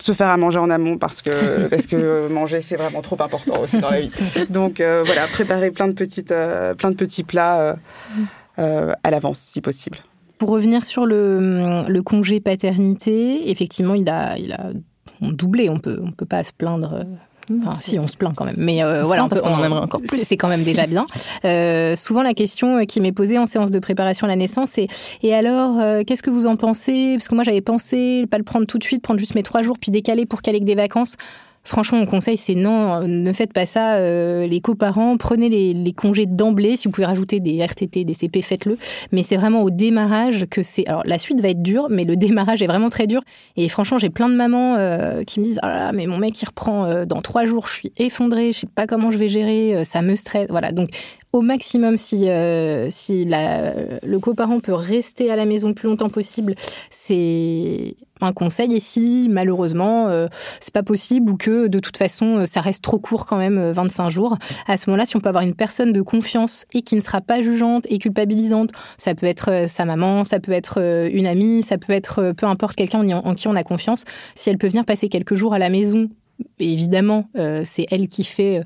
se 0.00 0.10
faire 0.10 0.28
à 0.28 0.36
manger 0.36 0.58
en 0.58 0.70
amont 0.70 0.98
parce 0.98 1.22
que 1.22 1.68
parce 1.70 1.86
que 1.86 2.26
manger 2.28 2.60
c'est 2.60 2.76
vraiment 2.76 3.00
trop 3.00 3.20
important 3.22 3.60
aussi 3.60 3.78
dans 3.78 3.90
la 3.90 4.00
vie. 4.00 4.10
Donc 4.50 4.80
voilà, 4.80 5.26
préparer 5.28 5.70
plein 5.70 5.88
de 5.88 5.92
petites 5.92 6.34
plein 6.78 6.90
de 6.90 6.96
petits 6.96 7.24
plats 7.24 7.76
à 8.56 9.10
l'avance 9.10 9.38
si 9.38 9.60
possible. 9.60 9.98
Pour 10.38 10.50
revenir 10.50 10.84
sur 10.84 11.06
le, 11.06 12.00
congé 12.02 12.40
paternité, 12.40 13.50
effectivement, 13.50 13.94
il 13.94 14.08
a, 14.08 14.36
il 14.38 14.52
a 14.52 14.70
doublé. 15.20 15.68
On 15.70 15.78
peut, 15.78 16.00
on 16.04 16.10
peut 16.10 16.26
pas 16.26 16.44
se 16.44 16.52
plaindre. 16.52 17.06
Enfin, 17.50 17.78
si, 17.80 17.98
on 17.98 18.06
se 18.06 18.16
plaint 18.16 18.34
quand 18.34 18.44
même. 18.44 18.56
Mais 18.58 18.82
euh, 18.82 19.02
voilà, 19.02 19.24
on, 19.24 19.28
peut, 19.28 19.40
en 19.44 19.70
encore 19.72 20.00
plus. 20.00 20.24
C'est 20.24 20.36
quand 20.36 20.48
même 20.48 20.64
déjà 20.64 20.86
bien. 20.86 21.06
Euh, 21.44 21.96
souvent, 21.96 22.22
la 22.22 22.34
question 22.34 22.84
qui 22.86 23.00
m'est 23.00 23.12
posée 23.12 23.38
en 23.38 23.46
séance 23.46 23.70
de 23.70 23.78
préparation 23.78 24.26
à 24.26 24.28
la 24.28 24.36
naissance, 24.36 24.70
c'est 24.70 24.86
et 25.22 25.34
alors, 25.34 25.78
euh, 25.80 26.02
qu'est-ce 26.06 26.22
que 26.22 26.30
vous 26.30 26.46
en 26.46 26.56
pensez? 26.56 27.14
Parce 27.16 27.28
que 27.28 27.34
moi, 27.34 27.44
j'avais 27.44 27.60
pensé 27.60 28.26
pas 28.30 28.38
le 28.38 28.44
prendre 28.44 28.66
tout 28.66 28.78
de 28.78 28.84
suite, 28.84 29.02
prendre 29.02 29.20
juste 29.20 29.34
mes 29.34 29.42
trois 29.42 29.62
jours, 29.62 29.78
puis 29.78 29.90
décaler 29.90 30.26
pour 30.26 30.42
caler 30.42 30.60
que 30.60 30.64
des 30.64 30.74
vacances. 30.74 31.16
Franchement, 31.66 31.98
mon 31.98 32.06
conseil, 32.06 32.36
c'est 32.36 32.54
non, 32.54 33.08
ne 33.08 33.32
faites 33.32 33.54
pas 33.54 33.64
ça. 33.64 33.94
Euh, 33.94 34.46
les 34.46 34.60
coparents, 34.60 35.16
prenez 35.16 35.48
les, 35.48 35.92
congés 35.92 36.26
d'emblée. 36.26 36.76
Si 36.76 36.88
vous 36.88 36.92
pouvez 36.92 37.06
rajouter 37.06 37.40
des 37.40 37.64
RTT, 37.64 38.04
des 38.04 38.12
CP, 38.12 38.42
faites-le. 38.42 38.76
Mais 39.12 39.22
c'est 39.22 39.36
vraiment 39.36 39.62
au 39.62 39.70
démarrage 39.70 40.44
que 40.50 40.62
c'est. 40.62 40.86
Alors, 40.86 41.02
la 41.06 41.18
suite 41.18 41.40
va 41.40 41.48
être 41.48 41.62
dure, 41.62 41.86
mais 41.88 42.04
le 42.04 42.16
démarrage 42.24 42.62
est 42.62 42.66
vraiment 42.66 42.90
très 42.90 43.06
dur. 43.06 43.22
Et 43.56 43.68
franchement, 43.70 43.96
j'ai 43.98 44.10
plein 44.10 44.28
de 44.28 44.34
mamans 44.34 44.76
euh, 44.76 45.22
qui 45.22 45.40
me 45.40 45.44
disent 45.44 45.58
Ah 45.62 45.68
là, 45.68 45.92
mais 45.92 46.06
mon 46.06 46.18
mec, 46.18 46.40
il 46.40 46.46
reprend 46.46 46.84
euh, 46.84 47.06
dans 47.06 47.22
trois 47.22 47.46
jours, 47.46 47.66
je 47.66 47.74
suis 47.74 47.92
effondrée, 47.96 48.52
je 48.52 48.60
sais 48.60 48.66
pas 48.66 48.86
comment 48.86 49.10
je 49.10 49.16
vais 49.16 49.30
gérer, 49.30 49.84
ça 49.84 50.02
me 50.02 50.16
stresse. 50.16 50.48
Voilà. 50.50 50.70
Donc, 50.70 50.90
au 51.32 51.40
maximum, 51.40 51.96
si, 51.96 52.28
si 52.90 53.24
le 53.24 54.18
coparent 54.18 54.60
peut 54.60 54.74
rester 54.74 55.30
à 55.30 55.36
la 55.36 55.46
maison 55.46 55.68
le 55.68 55.74
plus 55.74 55.88
longtemps 55.88 56.10
possible, 56.10 56.54
c'est 56.90 57.96
un 58.24 58.32
conseil. 58.32 58.74
Et 58.74 58.80
si 58.80 59.28
malheureusement 59.30 60.08
euh, 60.08 60.26
c'est 60.60 60.72
pas 60.72 60.82
possible 60.82 61.30
ou 61.30 61.36
que 61.36 61.66
de 61.66 61.78
toute 61.78 61.96
façon 61.96 62.38
euh, 62.38 62.46
ça 62.46 62.60
reste 62.60 62.82
trop 62.82 62.98
court 62.98 63.26
quand 63.26 63.36
même, 63.36 63.70
25 63.70 64.06
euh, 64.06 64.10
jours, 64.10 64.38
à 64.66 64.76
ce 64.76 64.88
moment-là, 64.90 65.06
si 65.06 65.16
on 65.16 65.20
peut 65.20 65.28
avoir 65.28 65.44
une 65.44 65.54
personne 65.54 65.92
de 65.92 66.02
confiance 66.02 66.64
et 66.72 66.82
qui 66.82 66.96
ne 66.96 67.00
sera 67.00 67.20
pas 67.20 67.40
jugeante 67.40 67.86
et 67.88 67.98
culpabilisante, 67.98 68.70
ça 68.96 69.14
peut 69.14 69.26
être 69.26 69.66
sa 69.68 69.84
maman, 69.84 70.24
ça 70.24 70.40
peut 70.40 70.52
être 70.52 70.78
une 71.12 71.26
amie, 71.26 71.62
ça 71.62 71.78
peut 71.78 71.92
être 71.92 72.32
peu 72.36 72.46
importe 72.46 72.76
quelqu'un 72.76 73.08
en 73.10 73.34
qui 73.34 73.48
on 73.48 73.56
a 73.56 73.62
confiance. 73.62 74.04
Si 74.34 74.50
elle 74.50 74.58
peut 74.58 74.68
venir 74.68 74.84
passer 74.84 75.08
quelques 75.08 75.34
jours 75.34 75.54
à 75.54 75.58
la 75.58 75.70
maison 75.70 76.08
évidemment, 76.58 77.28
c'est 77.64 77.86
elle 77.90 78.08
qui 78.08 78.24
fait 78.24 78.62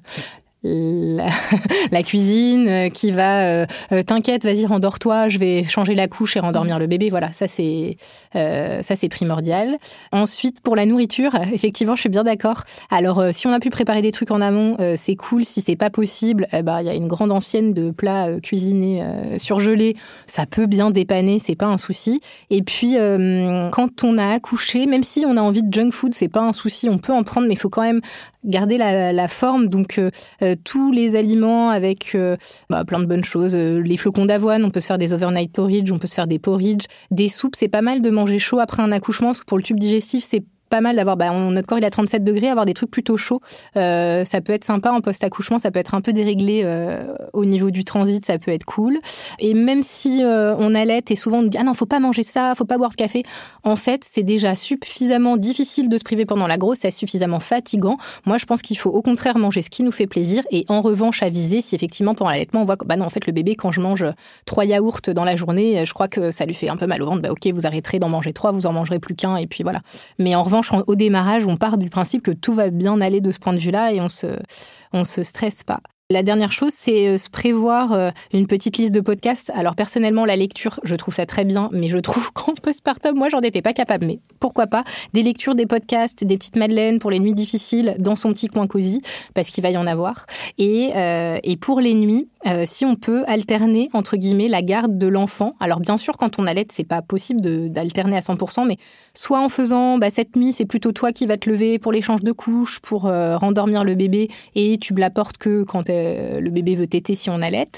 la, 0.64 2.02
cuisine, 2.02 2.66
euh, 2.68 2.88
qui 2.88 3.12
va 3.12 3.42
euh, 3.42 3.66
euh, 3.92 4.02
t'inquiète, 4.02 4.44
vas-y 4.44 4.66
rendors-toi, 4.66 5.28
je 5.28 5.38
vais 5.38 5.62
changer 5.62 5.94
la 5.94 6.08
couche 6.08 6.36
et 6.36 6.40
rendormir 6.40 6.80
le 6.80 6.88
bébé. 6.88 7.10
Voilà, 7.10 7.30
ça 7.32 7.46
c'est 7.46 7.96
ça 8.32 8.96
c'est 8.96 9.08
primordial. 9.08 9.78
Ensuite 10.10 10.60
pour 10.60 10.74
la 10.74 10.84
nourriture, 10.84 11.30
effectivement, 11.52 11.94
je 11.94 12.00
suis 12.00 12.08
bien 12.08 12.24
d'accord. 12.24 12.64
Alors 12.90 13.22
si 13.32 13.46
on 13.46 13.52
a 13.52 13.60
pu 13.60 13.70
préparer 13.70 14.02
des 14.02 14.10
trucs 14.10 14.32
en 14.32 14.40
amont, 14.40 14.76
c'est 14.96 15.14
cool. 15.14 15.44
Si 15.44 15.60
c'est 15.60 15.76
pas 15.76 15.90
possible, 15.90 16.48
eh 16.52 16.62
ben, 16.62 16.80
il 16.80 16.86
y 16.86 16.90
a 16.90 16.94
une 16.94 17.08
grande 17.08 17.30
ancienne 17.30 17.72
de 17.72 17.92
plats 17.92 18.28
cuisinés 18.42 19.04
surgelés, 19.38 19.96
ça 20.26 20.46
peut 20.46 20.66
bien 20.66 20.90
dépanner, 20.90 21.38
c'est 21.38 21.56
pas 21.56 21.66
un 21.66 21.78
souci. 21.78 22.20
Et 22.50 22.62
puis 22.62 22.96
quand 22.96 24.04
on 24.04 24.18
a 24.18 24.26
accouché, 24.26 24.86
même 24.86 25.04
si 25.04 25.24
on 25.24 25.36
a 25.36 25.40
envie 25.40 25.62
de 25.62 25.72
junk 25.72 25.92
food, 25.92 26.14
c'est 26.14 26.28
pas 26.28 26.42
un 26.42 26.52
souci, 26.52 26.88
on 26.88 26.98
peut 26.98 27.12
en 27.12 27.22
prendre, 27.22 27.46
mais 27.46 27.54
il 27.54 27.58
faut 27.58 27.70
quand 27.70 27.82
même 27.82 28.00
garder 28.44 28.78
la, 28.78 29.28
forme. 29.28 29.68
Donc 29.68 29.98
euh, 29.98 30.10
euh, 30.42 30.54
tous 30.64 30.92
les 30.92 31.16
aliments 31.16 31.70
avec 31.70 32.14
euh, 32.14 32.36
bah, 32.70 32.84
plein 32.84 33.00
de 33.00 33.06
bonnes 33.06 33.24
choses. 33.24 33.54
les 33.54 33.96
flocons 33.96 34.26
d'avoine, 34.26 34.64
on 34.64 34.70
peut 34.70 34.80
se 34.80 34.86
faire 34.86 34.98
des 34.98 35.12
overnight 35.12 35.52
porridge, 35.52 35.90
on 35.92 35.98
peut 35.98 36.06
se 36.06 36.14
faire 36.14 36.26
des 36.26 36.38
porridge, 36.38 36.86
des 37.10 37.28
soupes. 37.28 37.56
C'est 37.56 37.68
pas 37.68 37.82
mal 37.82 38.00
de 38.00 38.10
manger 38.10 38.38
chaud 38.38 38.60
après 38.60 38.82
un 38.82 38.92
accouchement 38.92 39.28
parce 39.28 39.40
que 39.40 39.46
pour 39.46 39.58
le 39.58 39.62
tube 39.62 39.78
digestif, 39.78 40.24
c'est 40.24 40.44
pas 40.68 40.80
mal 40.80 40.96
d'avoir, 40.96 41.16
bah, 41.16 41.30
notre 41.30 41.66
corps 41.66 41.78
il 41.78 41.84
a 41.84 41.90
37 41.90 42.24
degrés, 42.24 42.48
avoir 42.48 42.66
des 42.66 42.74
trucs 42.74 42.90
plutôt 42.90 43.16
chauds, 43.16 43.40
euh, 43.76 44.24
ça 44.24 44.40
peut 44.40 44.52
être 44.52 44.64
sympa 44.64 44.90
en 44.90 45.00
post-accouchement, 45.00 45.58
ça 45.58 45.70
peut 45.70 45.78
être 45.78 45.94
un 45.94 46.00
peu 46.00 46.12
déréglé 46.12 46.62
euh, 46.64 47.06
au 47.32 47.44
niveau 47.44 47.70
du 47.70 47.84
transit, 47.84 48.24
ça 48.24 48.38
peut 48.38 48.50
être 48.50 48.64
cool. 48.64 48.98
Et 49.38 49.54
même 49.54 49.82
si 49.82 50.22
euh, 50.22 50.54
on 50.58 50.74
allait 50.74 51.02
et 51.10 51.16
souvent 51.16 51.38
on 51.38 51.42
dit 51.44 51.58
ah 51.58 51.64
non 51.64 51.74
faut 51.74 51.86
pas 51.86 52.00
manger 52.00 52.22
ça, 52.22 52.54
faut 52.54 52.64
pas 52.64 52.78
boire 52.78 52.90
de 52.90 52.96
café, 52.96 53.22
en 53.64 53.76
fait 53.76 54.02
c'est 54.04 54.22
déjà 54.22 54.56
suffisamment 54.56 55.36
difficile 55.36 55.88
de 55.88 55.98
se 55.98 56.04
priver 56.04 56.26
pendant 56.26 56.46
la 56.46 56.58
grosse, 56.58 56.78
c'est 56.78 56.90
suffisamment 56.90 57.40
fatigant. 57.40 57.96
Moi 58.26 58.36
je 58.38 58.44
pense 58.44 58.62
qu'il 58.62 58.78
faut 58.78 58.90
au 58.90 59.02
contraire 59.02 59.38
manger 59.38 59.62
ce 59.62 59.70
qui 59.70 59.82
nous 59.82 59.92
fait 59.92 60.06
plaisir 60.06 60.42
et 60.50 60.64
en 60.68 60.80
revanche 60.80 61.22
aviser 61.22 61.60
si 61.60 61.74
effectivement 61.74 62.14
pendant 62.14 62.30
l'allaitement 62.30 62.62
on 62.62 62.64
voit 62.64 62.76
que 62.76 62.84
bah 62.84 62.96
non 62.96 63.06
en 63.06 63.10
fait 63.10 63.26
le 63.26 63.32
bébé 63.32 63.54
quand 63.54 63.70
je 63.70 63.80
mange 63.80 64.04
trois 64.44 64.64
yaourts 64.64 65.00
dans 65.14 65.24
la 65.24 65.36
journée, 65.36 65.84
je 65.86 65.92
crois 65.94 66.08
que 66.08 66.30
ça 66.30 66.44
lui 66.44 66.54
fait 66.54 66.68
un 66.68 66.76
peu 66.76 66.86
mal 66.86 67.02
au 67.02 67.06
ventre, 67.06 67.22
bah 67.22 67.30
ok 67.30 67.46
vous 67.52 67.66
arrêterez 67.66 67.98
d'en 67.98 68.08
manger 68.08 68.32
trois, 68.32 68.50
vous 68.50 68.66
en 68.66 68.72
mangerez 68.72 68.98
plus 68.98 69.14
qu'un 69.14 69.36
et 69.36 69.46
puis 69.46 69.62
voilà. 69.62 69.80
Mais 70.18 70.34
en 70.34 70.42
revanche 70.42 70.57
au 70.86 70.94
démarrage, 70.94 71.46
on 71.46 71.56
part 71.56 71.78
du 71.78 71.90
principe 71.90 72.22
que 72.22 72.30
tout 72.30 72.52
va 72.52 72.70
bien 72.70 73.00
aller 73.00 73.20
de 73.20 73.30
ce 73.30 73.38
point 73.38 73.52
de 73.52 73.58
vue-là 73.58 73.92
et 73.92 74.00
on 74.00 74.08
se, 74.08 74.26
on 74.92 75.04
se 75.04 75.22
stresse 75.22 75.64
pas. 75.64 75.80
La 76.10 76.22
dernière 76.22 76.52
chose, 76.52 76.72
c'est 76.72 77.06
euh, 77.06 77.18
se 77.18 77.28
prévoir 77.28 77.92
euh, 77.92 78.08
une 78.32 78.46
petite 78.46 78.78
liste 78.78 78.94
de 78.94 79.00
podcasts. 79.02 79.52
Alors 79.54 79.74
personnellement, 79.74 80.24
la 80.24 80.36
lecture, 80.36 80.80
je 80.82 80.94
trouve 80.94 81.14
ça 81.14 81.26
très 81.26 81.44
bien, 81.44 81.68
mais 81.70 81.88
je 81.88 81.98
trouve 81.98 82.30
qu'en 82.32 82.54
postpartum, 82.54 83.14
moi, 83.14 83.28
j'en 83.28 83.42
étais 83.42 83.60
pas 83.60 83.74
capable. 83.74 84.06
Mais 84.06 84.18
pourquoi 84.40 84.66
pas 84.66 84.84
Des 85.12 85.22
lectures, 85.22 85.54
des 85.54 85.66
podcasts, 85.66 86.24
des 86.24 86.38
petites 86.38 86.56
madeleines 86.56 86.98
pour 86.98 87.10
les 87.10 87.18
nuits 87.18 87.34
difficiles 87.34 87.94
dans 87.98 88.16
son 88.16 88.32
petit 88.32 88.46
coin 88.46 88.66
cosy, 88.66 89.02
parce 89.34 89.50
qu'il 89.50 89.62
va 89.62 89.68
y 89.68 89.76
en 89.76 89.86
avoir. 89.86 90.24
Et, 90.56 90.92
euh, 90.96 91.36
et 91.42 91.58
pour 91.58 91.78
les 91.78 91.92
nuits, 91.92 92.30
si 92.64 92.86
on 92.86 92.96
peut 92.96 93.24
alterner 93.26 93.90
entre 93.92 94.16
guillemets 94.16 94.48
la 94.48 94.62
garde 94.62 94.96
de 94.96 95.06
l'enfant. 95.06 95.54
Alors 95.60 95.80
bien 95.80 95.98
sûr, 95.98 96.16
quand 96.16 96.38
on 96.38 96.46
allait, 96.46 96.64
c'est 96.70 96.86
pas 96.86 97.02
possible 97.02 97.68
d'alterner 97.68 98.16
à 98.16 98.20
100%, 98.20 98.66
mais 98.66 98.78
soit 99.12 99.40
en 99.40 99.50
faisant 99.50 99.98
bah, 99.98 100.08
cette 100.08 100.34
nuit, 100.34 100.52
c'est 100.52 100.64
plutôt 100.64 100.92
toi 100.92 101.12
qui 101.12 101.26
vas 101.26 101.36
te 101.36 101.50
lever 101.50 101.78
pour 101.78 101.92
l'échange 101.92 102.22
de 102.22 102.32
couches, 102.32 102.78
pour 102.80 103.02
rendormir 103.02 103.84
le 103.84 103.96
bébé, 103.96 104.30
et 104.54 104.78
tu 104.78 104.94
me 104.94 105.00
l'apportes 105.00 105.36
que 105.36 105.64
quand 105.64 105.90
elle 105.90 105.97
euh, 105.98 106.40
le 106.40 106.50
bébé 106.50 106.74
veut 106.74 106.86
téter 106.86 107.14
si 107.14 107.30
on 107.30 107.40
allait. 107.42 107.68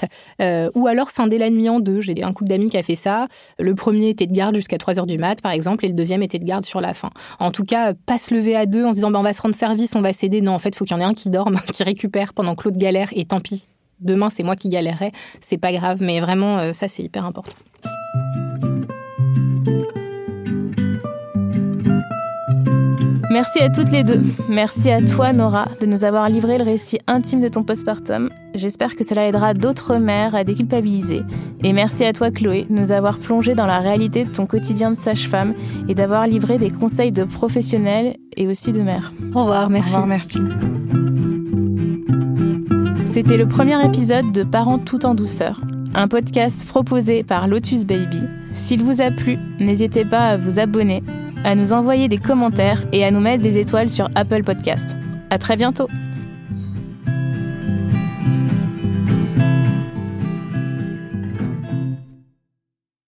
Euh, 0.41 0.69
ou 0.75 0.87
alors 0.87 1.09
scinder 1.11 1.37
la 1.37 1.49
nuit 1.49 1.69
en 1.69 1.79
deux. 1.79 2.01
J'ai 2.01 2.23
un 2.23 2.33
couple 2.33 2.49
d'amis 2.49 2.69
qui 2.69 2.77
a 2.77 2.83
fait 2.83 2.95
ça. 2.95 3.27
Le 3.59 3.75
premier 3.75 4.09
était 4.09 4.27
de 4.27 4.33
garde 4.33 4.55
jusqu'à 4.55 4.77
3 4.77 4.99
heures 4.99 5.07
du 5.07 5.17
mat, 5.17 5.41
par 5.41 5.51
exemple, 5.51 5.85
et 5.85 5.87
le 5.87 5.93
deuxième 5.93 6.23
était 6.23 6.39
de 6.39 6.45
garde 6.45 6.65
sur 6.65 6.81
la 6.81 6.93
fin. 6.93 7.09
En 7.39 7.51
tout 7.51 7.65
cas, 7.65 7.93
pas 7.93 8.17
se 8.17 8.33
lever 8.33 8.55
à 8.55 8.65
deux 8.65 8.85
en 8.85 8.91
disant 8.91 9.11
ben, 9.11 9.19
on 9.19 9.23
va 9.23 9.33
se 9.33 9.41
rendre 9.41 9.55
service, 9.55 9.95
on 9.95 10.01
va 10.01 10.13
s'aider. 10.13 10.41
Non, 10.41 10.53
en 10.53 10.59
fait, 10.59 10.69
il 10.69 10.75
faut 10.75 10.85
qu'il 10.85 10.95
y 10.95 10.99
en 10.99 11.01
ait 11.01 11.09
un 11.09 11.13
qui 11.13 11.29
dorme, 11.29 11.55
qui 11.73 11.83
récupère 11.83 12.33
pendant 12.33 12.55
que 12.55 12.63
l'autre 12.65 12.77
galère, 12.79 13.09
et 13.13 13.25
tant 13.25 13.39
pis, 13.39 13.65
demain 13.99 14.29
c'est 14.29 14.43
moi 14.43 14.55
qui 14.55 14.69
galérerai, 14.69 15.11
c'est 15.39 15.57
pas 15.57 15.71
grave, 15.71 15.99
mais 16.01 16.19
vraiment, 16.19 16.57
euh, 16.57 16.73
ça 16.73 16.87
c'est 16.87 17.03
hyper 17.03 17.25
important. 17.25 17.53
Merci 23.31 23.59
à 23.59 23.69
toutes 23.69 23.89
les 23.91 24.03
deux. 24.03 24.21
Merci 24.49 24.91
à 24.91 25.01
toi, 25.01 25.31
Nora, 25.31 25.69
de 25.79 25.85
nous 25.85 26.03
avoir 26.03 26.27
livré 26.27 26.57
le 26.57 26.65
récit 26.65 26.99
intime 27.07 27.39
de 27.39 27.47
ton 27.47 27.63
postpartum. 27.63 28.29
J'espère 28.55 28.97
que 28.97 29.05
cela 29.05 29.25
aidera 29.25 29.53
d'autres 29.53 29.95
mères 29.95 30.35
à 30.35 30.43
déculpabiliser. 30.43 31.21
Et 31.63 31.71
merci 31.71 32.03
à 32.03 32.11
toi, 32.11 32.29
Chloé, 32.29 32.65
de 32.69 32.73
nous 32.73 32.91
avoir 32.91 33.19
plongé 33.19 33.55
dans 33.55 33.67
la 33.67 33.79
réalité 33.79 34.25
de 34.25 34.31
ton 34.31 34.47
quotidien 34.47 34.91
de 34.91 34.97
sage-femme 34.97 35.53
et 35.87 35.95
d'avoir 35.95 36.27
livré 36.27 36.57
des 36.57 36.71
conseils 36.71 37.13
de 37.13 37.23
professionnels 37.23 38.17
et 38.35 38.47
aussi 38.47 38.73
de 38.73 38.81
mères. 38.81 39.13
Au 39.33 39.43
revoir, 39.43 39.69
merci. 39.69 39.95
Au 39.95 40.01
revoir, 40.01 40.07
merci. 40.07 40.39
C'était 43.05 43.37
le 43.37 43.47
premier 43.47 43.81
épisode 43.85 44.33
de 44.33 44.43
Parents 44.43 44.77
tout 44.79 45.05
en 45.05 45.15
douceur, 45.15 45.61
un 45.95 46.09
podcast 46.09 46.67
proposé 46.67 47.23
par 47.23 47.47
Lotus 47.47 47.85
Baby. 47.85 48.23
S'il 48.53 48.83
vous 48.83 49.01
a 49.01 49.09
plu, 49.09 49.37
n'hésitez 49.61 50.03
pas 50.03 50.27
à 50.27 50.37
vous 50.37 50.59
abonner 50.59 51.01
à 51.43 51.55
nous 51.55 51.73
envoyer 51.73 52.07
des 52.07 52.17
commentaires 52.17 52.83
et 52.91 53.03
à 53.03 53.11
nous 53.11 53.19
mettre 53.19 53.43
des 53.43 53.57
étoiles 53.57 53.89
sur 53.89 54.09
Apple 54.15 54.43
Podcast. 54.43 54.95
À 55.29 55.37
très 55.37 55.57
bientôt! 55.57 55.87